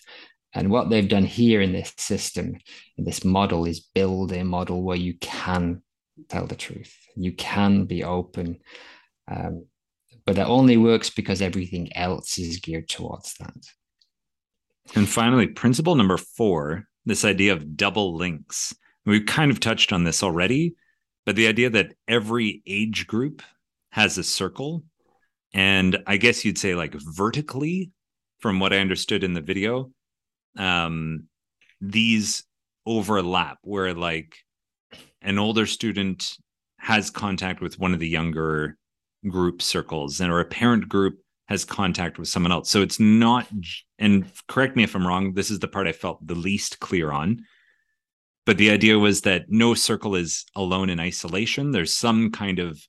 [0.53, 2.57] And what they've done here in this system,
[2.97, 5.83] in this model, is build a model where you can
[6.27, 6.95] tell the truth.
[7.15, 8.59] You can be open.
[9.29, 9.65] Um,
[10.25, 13.55] but that only works because everything else is geared towards that.
[14.95, 18.75] And finally, principle number four this idea of double links.
[19.05, 20.75] We've kind of touched on this already,
[21.25, 23.41] but the idea that every age group
[23.91, 24.83] has a circle.
[25.53, 27.91] And I guess you'd say, like, vertically,
[28.39, 29.91] from what I understood in the video,
[30.57, 31.27] um,
[31.81, 32.43] these
[32.85, 34.35] overlap where like
[35.21, 36.37] an older student
[36.79, 38.77] has contact with one of the younger
[39.27, 42.69] group circles and or a parent group has contact with someone else.
[42.69, 43.47] So it's not
[43.97, 47.11] and correct me if i'm wrong this is the part i felt the least clear
[47.11, 47.43] on.
[48.45, 51.71] But the idea was that no circle is alone in isolation.
[51.71, 52.81] There's some kind of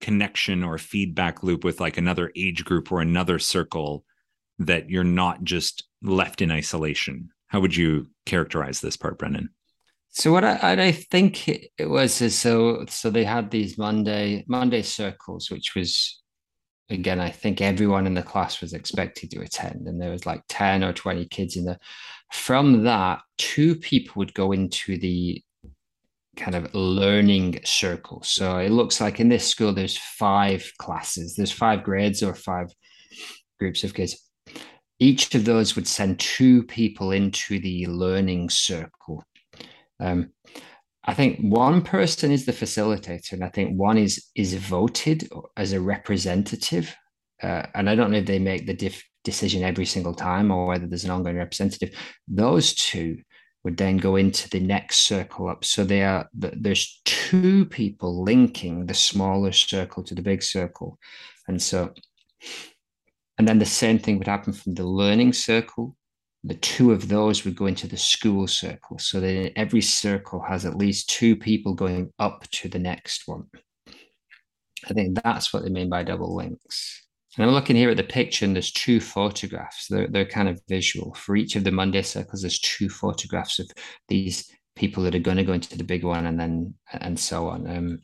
[0.00, 4.04] connection or feedback loop with like another age group or another circle
[4.60, 7.30] that you're not just left in isolation.
[7.48, 9.50] How would you characterize this part, Brendan?
[10.10, 14.82] So what I, I think it was is so so they had these Monday Monday
[14.82, 16.22] circles, which was
[16.90, 20.42] again I think everyone in the class was expected to attend, and there was like
[20.48, 21.78] ten or twenty kids in there.
[22.32, 25.42] From that, two people would go into the
[26.36, 28.22] kind of learning circle.
[28.22, 32.72] So it looks like in this school there's five classes, there's five grades or five
[33.58, 34.27] groups of kids
[34.98, 39.24] each of those would send two people into the learning circle.
[40.00, 40.32] Um,
[41.04, 45.72] I think one person is the facilitator, and I think one is is voted as
[45.72, 46.94] a representative.
[47.42, 50.66] Uh, and I don't know if they make the diff- decision every single time or
[50.66, 51.94] whether there's an ongoing representative.
[52.26, 53.18] Those two
[53.64, 55.64] would then go into the next circle up.
[55.64, 60.98] So they are there's two people linking the smaller circle to the big circle,
[61.46, 61.92] and so
[63.38, 65.96] and then the same thing would happen from the learning circle.
[66.44, 68.98] The two of those would go into the school circle.
[68.98, 73.44] So that every circle has at least two people going up to the next one.
[74.88, 77.06] I think that's what they mean by double links.
[77.36, 79.86] And I'm looking here at the picture, and there's two photographs.
[79.88, 81.14] They're, they're kind of visual.
[81.14, 83.70] For each of the Monday circles, there's two photographs of
[84.08, 87.48] these people that are going to go into the big one and then and so
[87.48, 87.68] on.
[87.68, 87.98] Um,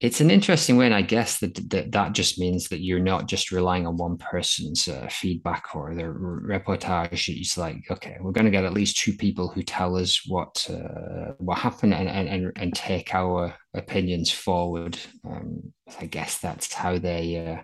[0.00, 3.28] it's an interesting way, and I guess that, that that just means that you're not
[3.28, 7.28] just relying on one person's uh, feedback or their reportage.
[7.28, 10.66] It's like, okay, we're going to get at least two people who tell us what
[10.70, 14.98] uh, what happened and, and and take our opinions forward.
[15.24, 17.62] Um, I guess that's how they uh,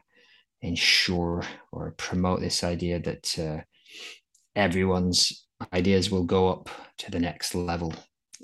[0.61, 3.63] ensure or promote this idea that uh,
[4.55, 6.69] everyone's ideas will go up
[6.99, 7.95] to the next level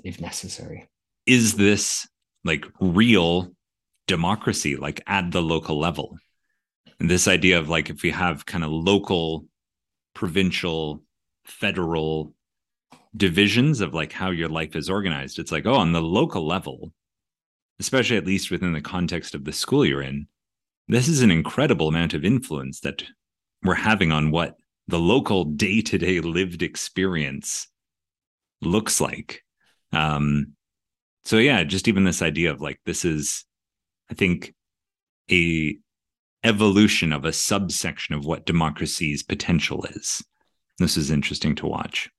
[0.03, 0.89] if necessary.
[1.27, 2.07] Is this
[2.43, 3.53] like real
[4.07, 6.17] democracy like at the local level.
[6.99, 9.45] And this idea of like if we have kind of local
[10.13, 11.03] provincial
[11.45, 12.33] federal
[13.15, 16.91] divisions of like how your life is organized it's like oh on the local level
[17.79, 20.27] especially at least within the context of the school you're in
[20.87, 23.03] this is an incredible amount of influence that
[23.63, 24.55] we're having on what
[24.87, 27.67] the local day-to-day lived experience
[28.61, 29.43] looks like.
[29.91, 30.53] Um
[31.23, 33.45] so yeah just even this idea of like this is
[34.13, 34.53] I think,
[35.31, 35.75] a
[36.43, 40.23] evolution of a subsection of what democracy's potential is.
[40.77, 42.11] This is interesting to watch.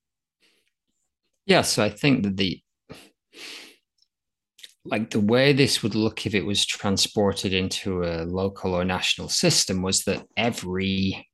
[1.46, 2.60] Yeah, so I think that the
[4.84, 9.28] like the way this would look if it was transported into a local or national
[9.28, 11.28] system was that every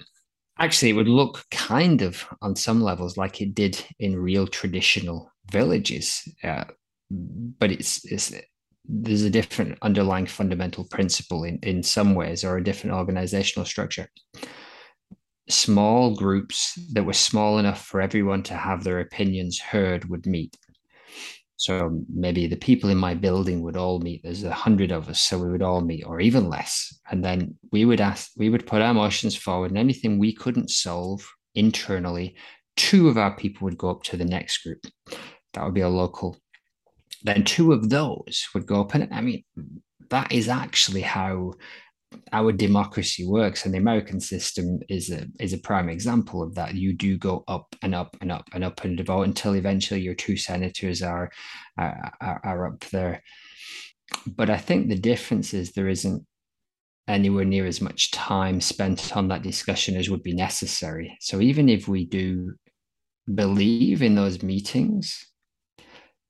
[0.58, 5.32] actually it would look kind of on some levels like it did in real traditional
[5.50, 6.64] villages uh,
[7.11, 8.32] but it's, it's
[8.84, 14.08] there's a different underlying fundamental principle in, in some ways or a different organizational structure.
[15.48, 20.56] Small groups that were small enough for everyone to have their opinions heard would meet.
[21.56, 24.22] So maybe the people in my building would all meet.
[24.22, 26.98] There's a hundred of us so we would all meet or even less.
[27.10, 30.70] And then we would ask we would put our motions forward and anything we couldn't
[30.70, 32.36] solve internally
[32.80, 34.86] two of our people would go up to the next group.
[35.52, 36.38] That would be a local
[37.22, 38.94] then two of those would go up.
[38.94, 39.44] And I mean,
[40.10, 41.52] that is actually how
[42.32, 46.74] our democracy works and the american system is a is a prime example of that
[46.74, 50.14] you do go up and up and up and up and vote until eventually your
[50.14, 51.30] two senators are
[51.78, 53.22] are, are up there
[54.26, 56.26] but i think the difference is there isn't
[57.06, 61.68] anywhere near as much time spent on that discussion as would be necessary so even
[61.68, 62.52] if we do
[63.32, 65.30] believe in those meetings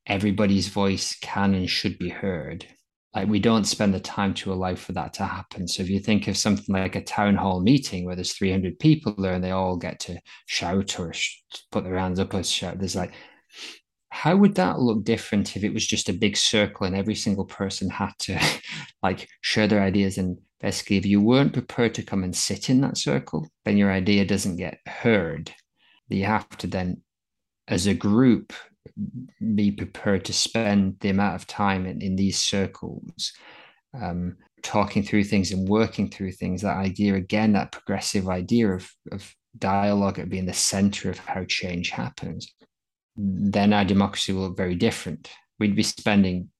[0.07, 2.67] everybody's voice can and should be heard.
[3.15, 5.67] Like we don't spend the time to allow for that to happen.
[5.67, 9.15] So if you think of something like a town hall meeting where there's 300 people
[9.19, 11.43] there and they all get to shout or sh-
[11.73, 13.13] put their hands up or shout there's like
[14.11, 17.45] how would that look different if it was just a big circle and every single
[17.45, 18.41] person had to
[19.03, 20.19] like share their ideas?
[20.19, 23.91] And basically if you weren't prepared to come and sit in that circle then your
[23.91, 25.53] idea doesn't get heard.
[26.09, 27.03] You have to then
[27.69, 28.53] as a group
[29.55, 33.33] be prepared to spend the amount of time in, in these circles
[34.01, 38.91] um, talking through things and working through things that idea again that progressive idea of,
[39.13, 42.55] of dialogue at being the center of how change happens
[43.17, 45.31] then our democracy will look very different.
[45.59, 46.51] We'd be spending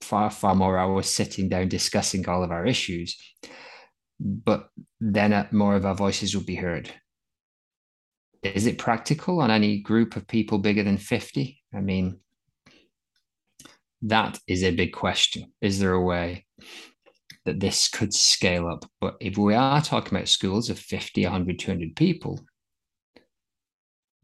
[0.00, 3.16] far far more hours sitting down discussing all of our issues
[4.20, 4.68] but
[5.00, 6.92] then uh, more of our voices will be heard
[8.44, 12.18] is it practical on any group of people bigger than 50 i mean
[14.04, 15.52] that is a big question.
[15.60, 16.44] Is there a way
[17.46, 18.84] that this could scale up?
[19.00, 22.40] But if we are talking about schools of 50 100 200 people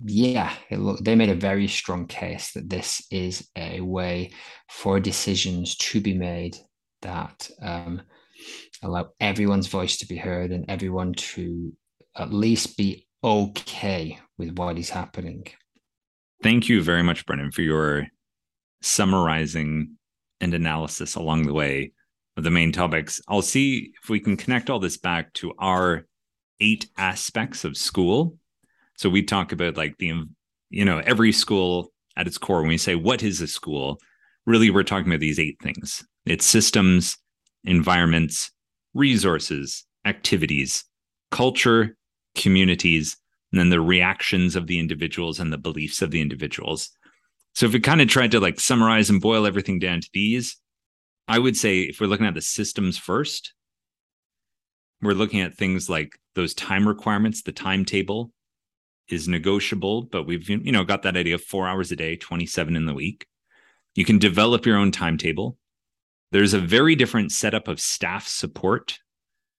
[0.02, 0.54] yeah
[1.02, 4.30] they made a very strong case that this is a way
[4.70, 6.56] for decisions to be made
[7.02, 8.00] that um,
[8.82, 11.70] allow everyone's voice to be heard and everyone to
[12.16, 15.46] at least be okay with what is happening.
[16.42, 18.06] Thank you very much, Brendan, for your
[18.82, 19.96] summarizing
[20.40, 21.92] and analysis along the way
[22.36, 23.20] of the main topics.
[23.28, 26.06] I'll see if we can connect all this back to our
[26.60, 28.38] eight aspects of school.
[28.96, 30.24] So we talk about like the,
[30.70, 33.98] you know, every school at its core, when we say, what is a school?
[34.46, 37.16] Really, we're talking about these eight things it's systems,
[37.64, 38.50] environments,
[38.94, 40.84] resources, activities,
[41.30, 41.96] culture,
[42.34, 43.16] communities,
[43.52, 46.90] and then the reactions of the individuals and the beliefs of the individuals.
[47.54, 50.56] So if we kind of tried to like summarize and boil everything down to these,
[51.26, 53.54] I would say if we're looking at the systems first,
[55.02, 58.32] we're looking at things like those time requirements, the timetable
[59.08, 62.76] is negotiable, but we've you know got that idea of 4 hours a day, 27
[62.76, 63.26] in the week.
[63.94, 65.56] You can develop your own timetable.
[66.30, 69.00] There's a very different setup of staff support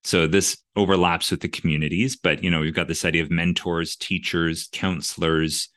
[0.04, 3.96] so this overlaps with the communities, but you know, we've got this idea of mentors,
[3.96, 5.70] teachers, counselors,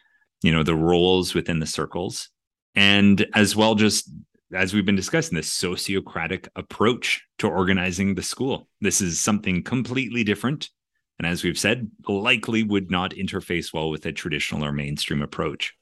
[0.42, 2.30] you know, the roles within the circles.
[2.74, 4.10] And as well, just
[4.54, 8.68] as we've been discussing, this sociocratic approach to organizing the school.
[8.80, 10.70] This is something completely different.
[11.18, 15.74] And as we've said, likely would not interface well with a traditional or mainstream approach.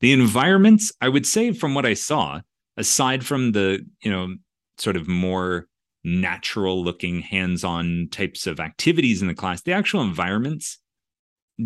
[0.00, 2.40] The environments, I would say, from what I saw,
[2.76, 4.34] aside from the, you know,
[4.78, 5.66] sort of more
[6.06, 10.78] natural looking hands-on types of activities in the class the actual environments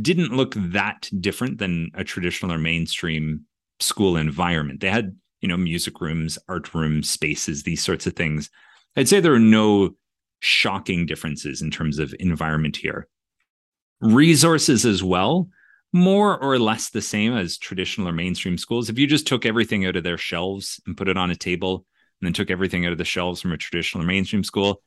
[0.01, 3.45] didn't look that different than a traditional or mainstream
[3.81, 4.81] school environment.
[4.81, 8.51] They had you know music rooms art rooms spaces these sorts of things.
[8.97, 9.91] I'd say there are no
[10.41, 13.09] shocking differences in terms of environment here.
[14.01, 15.49] Resources as well
[15.93, 18.89] more or less the same as traditional or mainstream schools.
[18.89, 21.85] If you just took everything out of their shelves and put it on a table
[22.21, 24.83] and then took everything out of the shelves from a traditional mainstream school,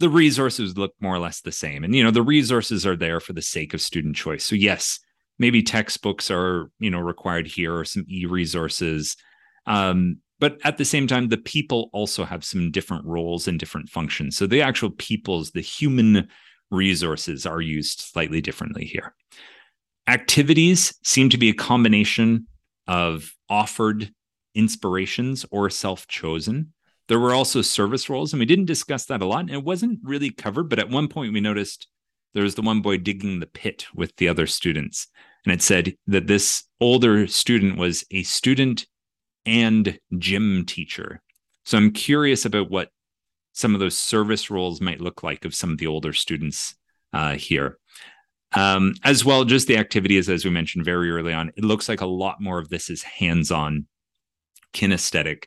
[0.00, 1.84] the resources look more or less the same.
[1.84, 4.44] And you know, the resources are there for the sake of student choice.
[4.44, 4.98] So yes,
[5.38, 9.16] maybe textbooks are you know required here or some e-resources.
[9.66, 13.90] Um, but at the same time, the people also have some different roles and different
[13.90, 14.36] functions.
[14.36, 16.28] So the actual people's, the human
[16.70, 19.14] resources are used slightly differently here.
[20.06, 22.46] Activities seem to be a combination
[22.86, 24.10] of offered
[24.54, 26.72] inspirations or self chosen.
[27.08, 29.40] There were also service roles, and we didn't discuss that a lot.
[29.40, 31.88] And it wasn't really covered, but at one point we noticed
[32.34, 35.08] there was the one boy digging the pit with the other students.
[35.44, 38.86] And it said that this older student was a student
[39.46, 41.22] and gym teacher.
[41.64, 42.90] So I'm curious about what
[43.52, 46.74] some of those service roles might look like of some of the older students
[47.12, 47.78] uh, here.
[48.52, 52.00] Um, as well, just the activities, as we mentioned very early on, it looks like
[52.00, 53.86] a lot more of this is hands on
[54.72, 55.44] kinesthetic,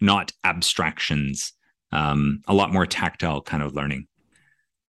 [0.00, 1.52] not abstractions,
[1.92, 4.06] um, a lot more tactile kind of learning.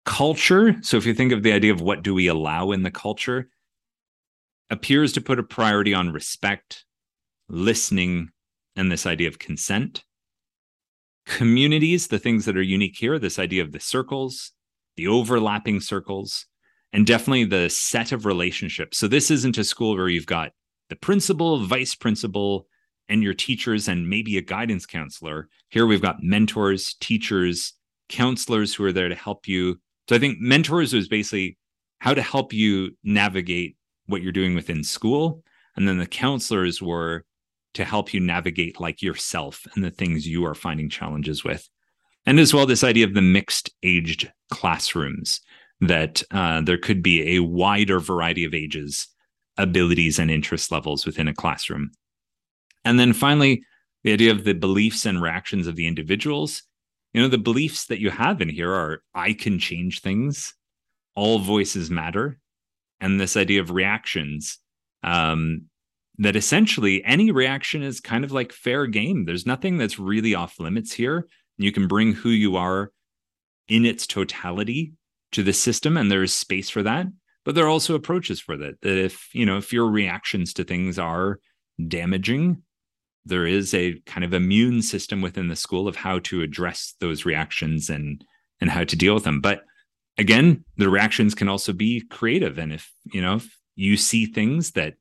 [0.04, 0.76] Culture.
[0.82, 3.48] So if you think of the idea of what do we allow in the culture,
[4.70, 6.84] appears to put a priority on respect,
[7.48, 8.30] listening,
[8.76, 10.04] and this idea of consent.
[11.26, 14.52] communities, the things that are unique here, this idea of the circles,
[14.96, 16.46] the overlapping circles,
[16.92, 18.98] and definitely the set of relationships.
[18.98, 20.52] So this isn't a school where you've got
[20.88, 22.66] the principal, vice principal,
[23.10, 25.48] and your teachers, and maybe a guidance counselor.
[25.68, 27.74] Here we've got mentors, teachers,
[28.08, 29.78] counselors who are there to help you.
[30.08, 31.58] So I think mentors is basically
[31.98, 33.76] how to help you navigate
[34.06, 35.42] what you're doing within school.
[35.76, 37.24] And then the counselors were
[37.74, 41.68] to help you navigate like yourself and the things you are finding challenges with.
[42.26, 45.40] And as well, this idea of the mixed aged classrooms
[45.80, 49.08] that uh, there could be a wider variety of ages,
[49.56, 51.92] abilities, and interest levels within a classroom.
[52.84, 53.64] And then finally,
[54.04, 56.62] the idea of the beliefs and reactions of the individuals.
[57.12, 60.54] You know, the beliefs that you have in here are I can change things,
[61.14, 62.38] all voices matter,
[63.00, 64.58] and this idea of reactions.
[65.02, 65.66] Um,
[66.18, 69.24] that essentially any reaction is kind of like fair game.
[69.24, 71.26] There's nothing that's really off limits here.
[71.56, 72.92] You can bring who you are
[73.68, 74.92] in its totality
[75.32, 77.06] to the system, and there is space for that.
[77.44, 78.80] But there are also approaches for that.
[78.82, 81.38] That if you know if your reactions to things are
[81.88, 82.62] damaging,
[83.30, 87.24] there is a kind of immune system within the school of how to address those
[87.24, 88.22] reactions and
[88.60, 89.40] and how to deal with them.
[89.40, 89.64] But
[90.18, 94.72] again, the reactions can also be creative, and if you know if you see things
[94.72, 94.96] that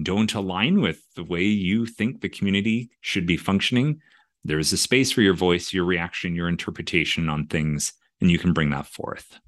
[0.00, 4.00] don't align with the way you think the community should be functioning,
[4.44, 8.38] there is a space for your voice, your reaction, your interpretation on things, and you
[8.38, 9.40] can bring that forth.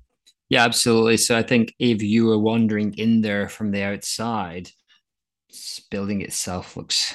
[0.49, 1.19] Yeah, absolutely.
[1.19, 4.71] So I think if you were wandering in there from the outside,
[5.91, 7.15] building itself looks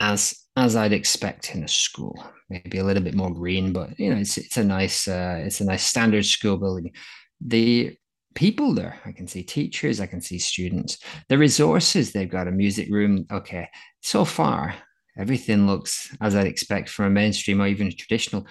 [0.00, 2.24] as as I'd expect in a school.
[2.48, 5.60] Maybe a little bit more green, but you know, it's it's a nice uh, it's
[5.60, 6.92] a nice standard school building.
[7.40, 7.96] The
[8.34, 9.00] people there.
[9.04, 10.98] I can see teachers, I can see students.
[11.28, 13.26] The resources, they've got a music room.
[13.30, 13.68] Okay,
[14.02, 14.74] so far,
[15.16, 18.46] everything looks as I'd expect from a mainstream or even a traditional.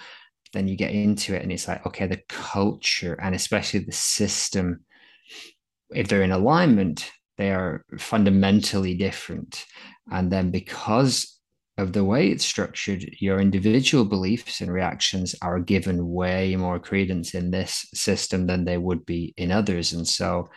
[0.52, 4.84] Then you get into it and it's like, okay, the culture and especially the system,
[5.90, 9.66] if they're in alignment, they are fundamentally different.
[10.10, 11.33] And then because
[11.76, 17.34] of the way it's structured, your individual beliefs and reactions are given way more credence
[17.34, 19.92] in this system than they would be in others.
[19.92, 20.48] And so,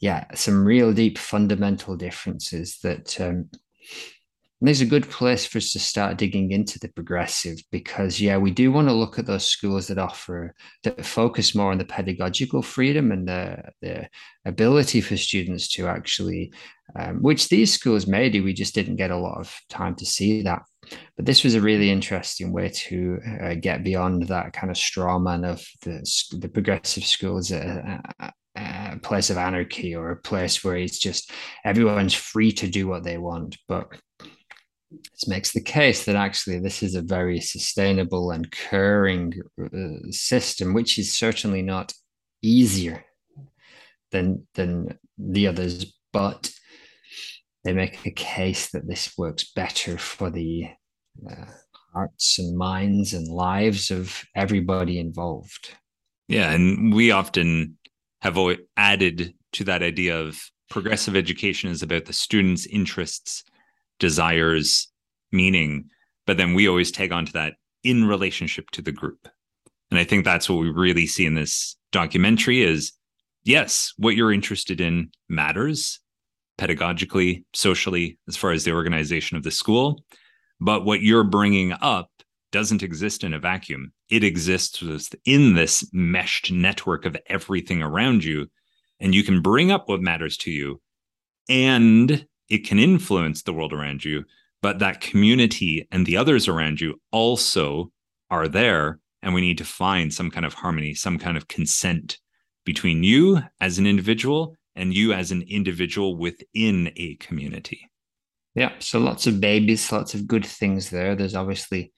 [0.00, 3.50] yeah, some real deep fundamental differences that um,
[4.66, 8.50] there's a good place for us to start digging into the progressive because yeah we
[8.50, 12.62] do want to look at those schools that offer that focus more on the pedagogical
[12.62, 14.08] freedom and the, the
[14.44, 16.52] ability for students to actually
[16.96, 20.06] um, which these schools may do we just didn't get a lot of time to
[20.06, 20.62] see that.
[21.16, 25.18] But this was a really interesting way to uh, get beyond that kind of straw
[25.18, 26.04] man of the,
[26.38, 31.32] the progressive schools a, a, a place of anarchy or a place where it's just
[31.64, 33.56] everyone's free to do what they want.
[33.66, 33.88] But
[35.12, 40.74] this makes the case that actually this is a very sustainable and caring uh, system,
[40.74, 41.92] which is certainly not
[42.42, 43.04] easier
[44.10, 46.50] than than the others, but
[47.64, 50.68] they make a case that this works better for the
[51.28, 51.46] uh,
[51.92, 55.70] hearts and minds and lives of everybody involved.
[56.28, 57.78] Yeah, and we often
[58.22, 58.38] have
[58.76, 60.40] added to that idea of
[60.70, 63.44] progressive education is about the students' interests
[63.98, 64.88] desires,
[65.32, 65.90] meaning,
[66.26, 69.28] but then we always tag onto that in relationship to the group.
[69.90, 72.92] And I think that's what we really see in this documentary is
[73.44, 76.00] yes, what you're interested in matters
[76.58, 80.04] pedagogically, socially, as far as the organization of the school.
[80.60, 82.10] But what you're bringing up
[82.52, 83.92] doesn't exist in a vacuum.
[84.08, 84.82] It exists
[85.24, 88.46] in this meshed network of everything around you.
[89.00, 90.80] And you can bring up what matters to you
[91.48, 94.24] and it can influence the world around you,
[94.62, 97.90] but that community and the others around you also
[98.30, 99.00] are there.
[99.22, 102.18] And we need to find some kind of harmony, some kind of consent
[102.64, 107.88] between you as an individual and you as an individual within a community.
[108.54, 108.72] Yeah.
[108.78, 111.14] So lots of babies, lots of good things there.
[111.14, 111.92] There's obviously,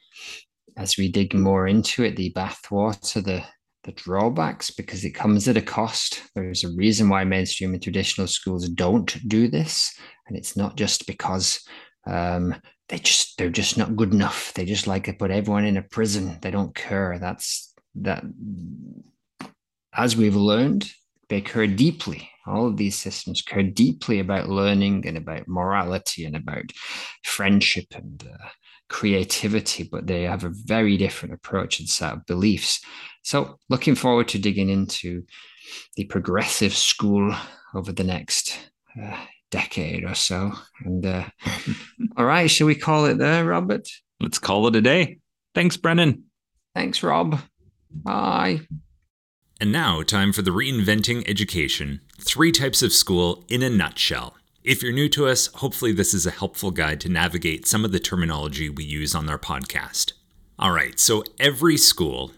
[0.76, 3.44] as we dig more into it, the bathwater, the
[3.86, 6.22] the drawbacks because it comes at a cost.
[6.34, 9.96] There's a reason why mainstream and traditional schools don't do this,
[10.26, 11.60] and it's not just because
[12.06, 12.54] um,
[12.88, 14.52] they just they're just not good enough.
[14.54, 16.38] They just like to put everyone in a prison.
[16.42, 17.18] They don't care.
[17.18, 18.24] That's that.
[19.94, 20.90] As we've learned,
[21.28, 22.30] they care deeply.
[22.46, 26.70] All of these systems care deeply about learning and about morality and about
[27.24, 28.48] friendship and uh,
[28.88, 32.80] creativity, but they have a very different approach and set of beliefs.
[33.22, 35.24] So, looking forward to digging into
[35.96, 37.34] the progressive school
[37.74, 38.58] over the next
[39.02, 39.16] uh,
[39.50, 40.52] decade or so.
[40.84, 41.24] And uh,
[42.16, 43.88] all right, shall we call it there, Robert?
[44.20, 45.18] Let's call it a day.
[45.54, 46.24] Thanks, Brendan.
[46.74, 47.40] Thanks, Rob.
[47.90, 48.60] Bye.
[49.60, 54.36] And now, time for the Reinventing Education Three Types of School in a Nutshell.
[54.66, 57.92] If you're new to us, hopefully this is a helpful guide to navigate some of
[57.92, 60.12] the terminology we use on our podcast.
[60.58, 62.32] All right, so every school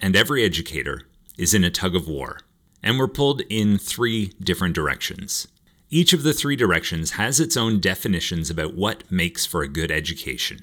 [0.00, 2.38] and every educator is in a tug of war,
[2.84, 5.48] and we're pulled in three different directions.
[5.90, 9.90] Each of the three directions has its own definitions about what makes for a good
[9.90, 10.60] education.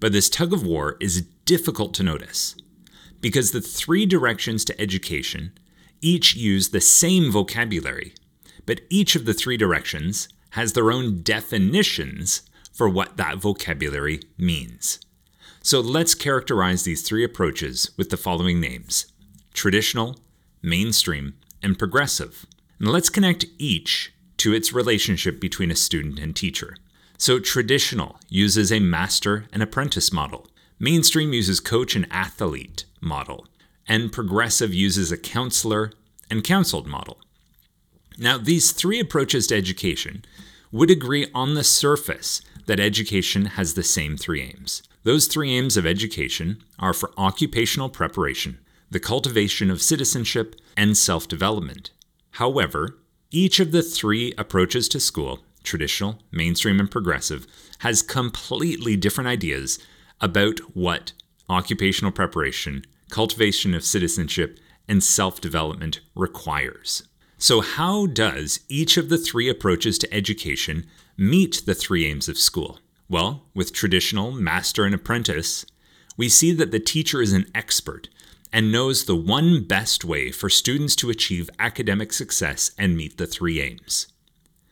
[0.00, 2.56] But this tug of war is difficult to notice
[3.20, 5.52] because the three directions to education
[6.00, 8.14] each use the same vocabulary,
[8.70, 12.42] but each of the three directions has their own definitions
[12.72, 15.00] for what that vocabulary means.
[15.60, 19.06] So let's characterize these three approaches with the following names
[19.52, 20.20] traditional,
[20.62, 22.46] mainstream, and progressive.
[22.78, 26.76] And let's connect each to its relationship between a student and teacher.
[27.18, 30.46] So, traditional uses a master and apprentice model,
[30.78, 33.48] mainstream uses coach and athlete model,
[33.88, 35.90] and progressive uses a counselor
[36.30, 37.18] and counseled model.
[38.22, 40.26] Now, these three approaches to education
[40.70, 44.82] would agree on the surface that education has the same three aims.
[45.04, 48.58] Those three aims of education are for occupational preparation,
[48.90, 51.92] the cultivation of citizenship, and self development.
[52.32, 52.98] However,
[53.30, 57.46] each of the three approaches to school, traditional, mainstream, and progressive,
[57.78, 59.78] has completely different ideas
[60.20, 61.14] about what
[61.48, 67.04] occupational preparation, cultivation of citizenship, and self development requires.
[67.42, 70.84] So, how does each of the three approaches to education
[71.16, 72.80] meet the three aims of school?
[73.08, 75.64] Well, with traditional master and apprentice,
[76.18, 78.10] we see that the teacher is an expert
[78.52, 83.26] and knows the one best way for students to achieve academic success and meet the
[83.26, 84.08] three aims.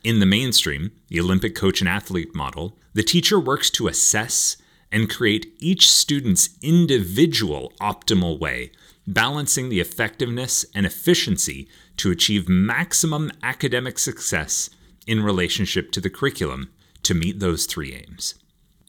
[0.05, 4.59] In the mainstream, the Olympic coach and athlete model, the teacher works to assess
[4.93, 8.73] and create each student's individual optimal way,
[9.07, 11.67] balancing the effectiveness and efficiency
[11.99, 14.71] to achieve maximum academic success
[15.07, 16.71] in relationship to the curriculum
[17.03, 18.35] to meet those three aims.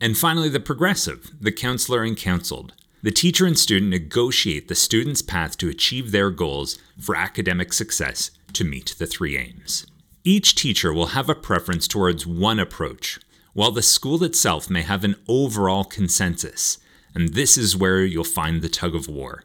[0.02, 5.22] And finally, the progressive, the counselor and counseled, the teacher and student negotiate the student's
[5.22, 9.86] path to achieve their goals for academic success to meet the three aims.
[10.24, 13.20] Each teacher will have a preference towards one approach,
[13.54, 16.78] while the school itself may have an overall consensus,
[17.16, 19.44] and this is where you'll find the tug of war.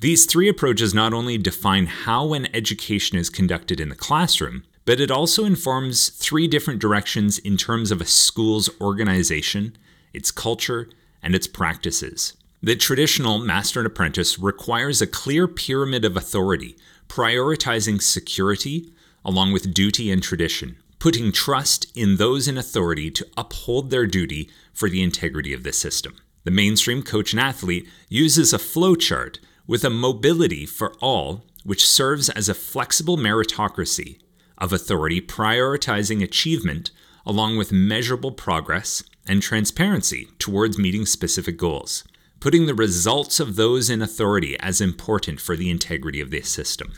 [0.00, 5.00] These three approaches not only define how an education is conducted in the classroom, but
[5.00, 9.76] it also informs three different directions in terms of a school's organization,
[10.12, 10.88] its culture,
[11.22, 12.34] and its practices.
[12.62, 16.76] The traditional master and apprentice requires a clear pyramid of authority,
[17.08, 18.92] prioritizing security
[19.24, 24.48] along with duty and tradition, putting trust in those in authority to uphold their duty
[24.72, 26.16] for the integrity of the system.
[26.44, 32.28] The mainstream coach and athlete uses a flowchart with a mobility for all, which serves
[32.30, 34.18] as a flexible meritocracy
[34.58, 36.90] of authority prioritizing achievement
[37.24, 42.04] along with measurable progress and transparency towards meeting specific goals
[42.40, 46.92] putting the results of those in authority as important for the integrity of the system.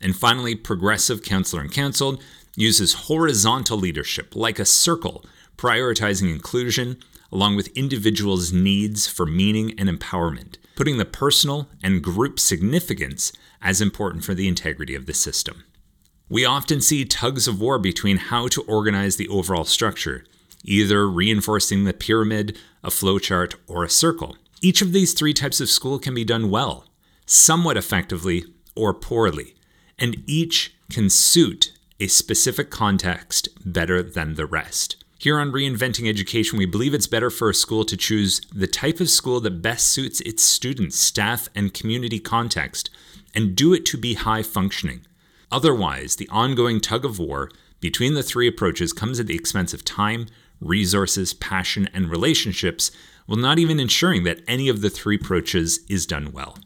[0.00, 2.22] And finally, progressive counselor and counseled
[2.56, 5.24] uses horizontal leadership like a circle,
[5.56, 6.98] prioritizing inclusion
[7.32, 13.80] along with individuals' needs for meaning and empowerment, putting the personal and group significance as
[13.80, 15.64] important for the integrity of the system.
[16.28, 20.24] We often see tugs of war between how to organize the overall structure,
[20.64, 24.36] either reinforcing the pyramid, a flowchart, or a circle.
[24.60, 26.84] Each of these three types of school can be done well,
[27.24, 28.44] somewhat effectively,
[28.74, 29.54] or poorly,
[29.98, 35.04] and each can suit a specific context better than the rest.
[35.26, 39.00] Here on Reinventing Education, we believe it's better for a school to choose the type
[39.00, 42.90] of school that best suits its students, staff, and community context,
[43.34, 45.04] and do it to be high functioning.
[45.50, 47.50] Otherwise, the ongoing tug of war
[47.80, 50.26] between the three approaches comes at the expense of time,
[50.60, 52.92] resources, passion, and relationships
[53.26, 56.56] while not even ensuring that any of the three approaches is done well.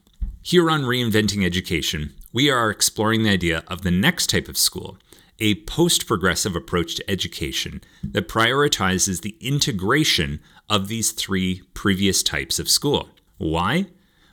[0.43, 4.99] Here on Reinventing Education, we are exploring the idea of the next type of school,
[5.41, 12.59] a post progressive approach to education that prioritizes the integration of these three previous types
[12.59, 13.09] of school.
[13.39, 13.87] Why?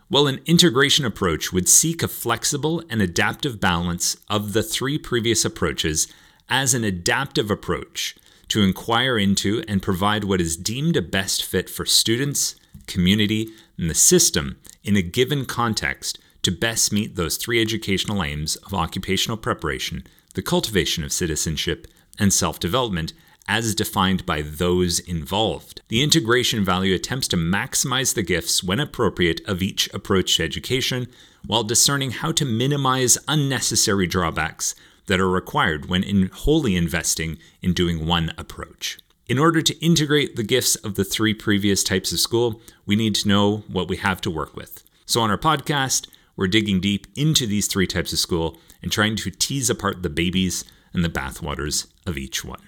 [0.10, 5.44] Well, an integration approach would seek a flexible and adaptive balance of the three previous
[5.44, 6.08] approaches
[6.50, 8.16] as an adaptive approach
[8.48, 12.56] to inquire into and provide what is deemed a best fit for students,
[12.86, 18.56] community, and the system in a given context to best meet those three educational aims
[18.58, 20.06] of occupational preparation,
[20.38, 21.88] the cultivation of citizenship,
[22.20, 23.12] and self development
[23.48, 25.82] as defined by those involved.
[25.88, 31.08] The integration value attempts to maximize the gifts when appropriate of each approach to education
[31.48, 34.76] while discerning how to minimize unnecessary drawbacks
[35.08, 39.00] that are required when in wholly investing in doing one approach.
[39.28, 43.16] In order to integrate the gifts of the three previous types of school, we need
[43.16, 44.84] to know what we have to work with.
[45.08, 49.16] So, on our podcast, we're digging deep into these three types of school and trying
[49.18, 50.64] to tease apart the babies
[50.94, 52.62] and the bathwaters of each one.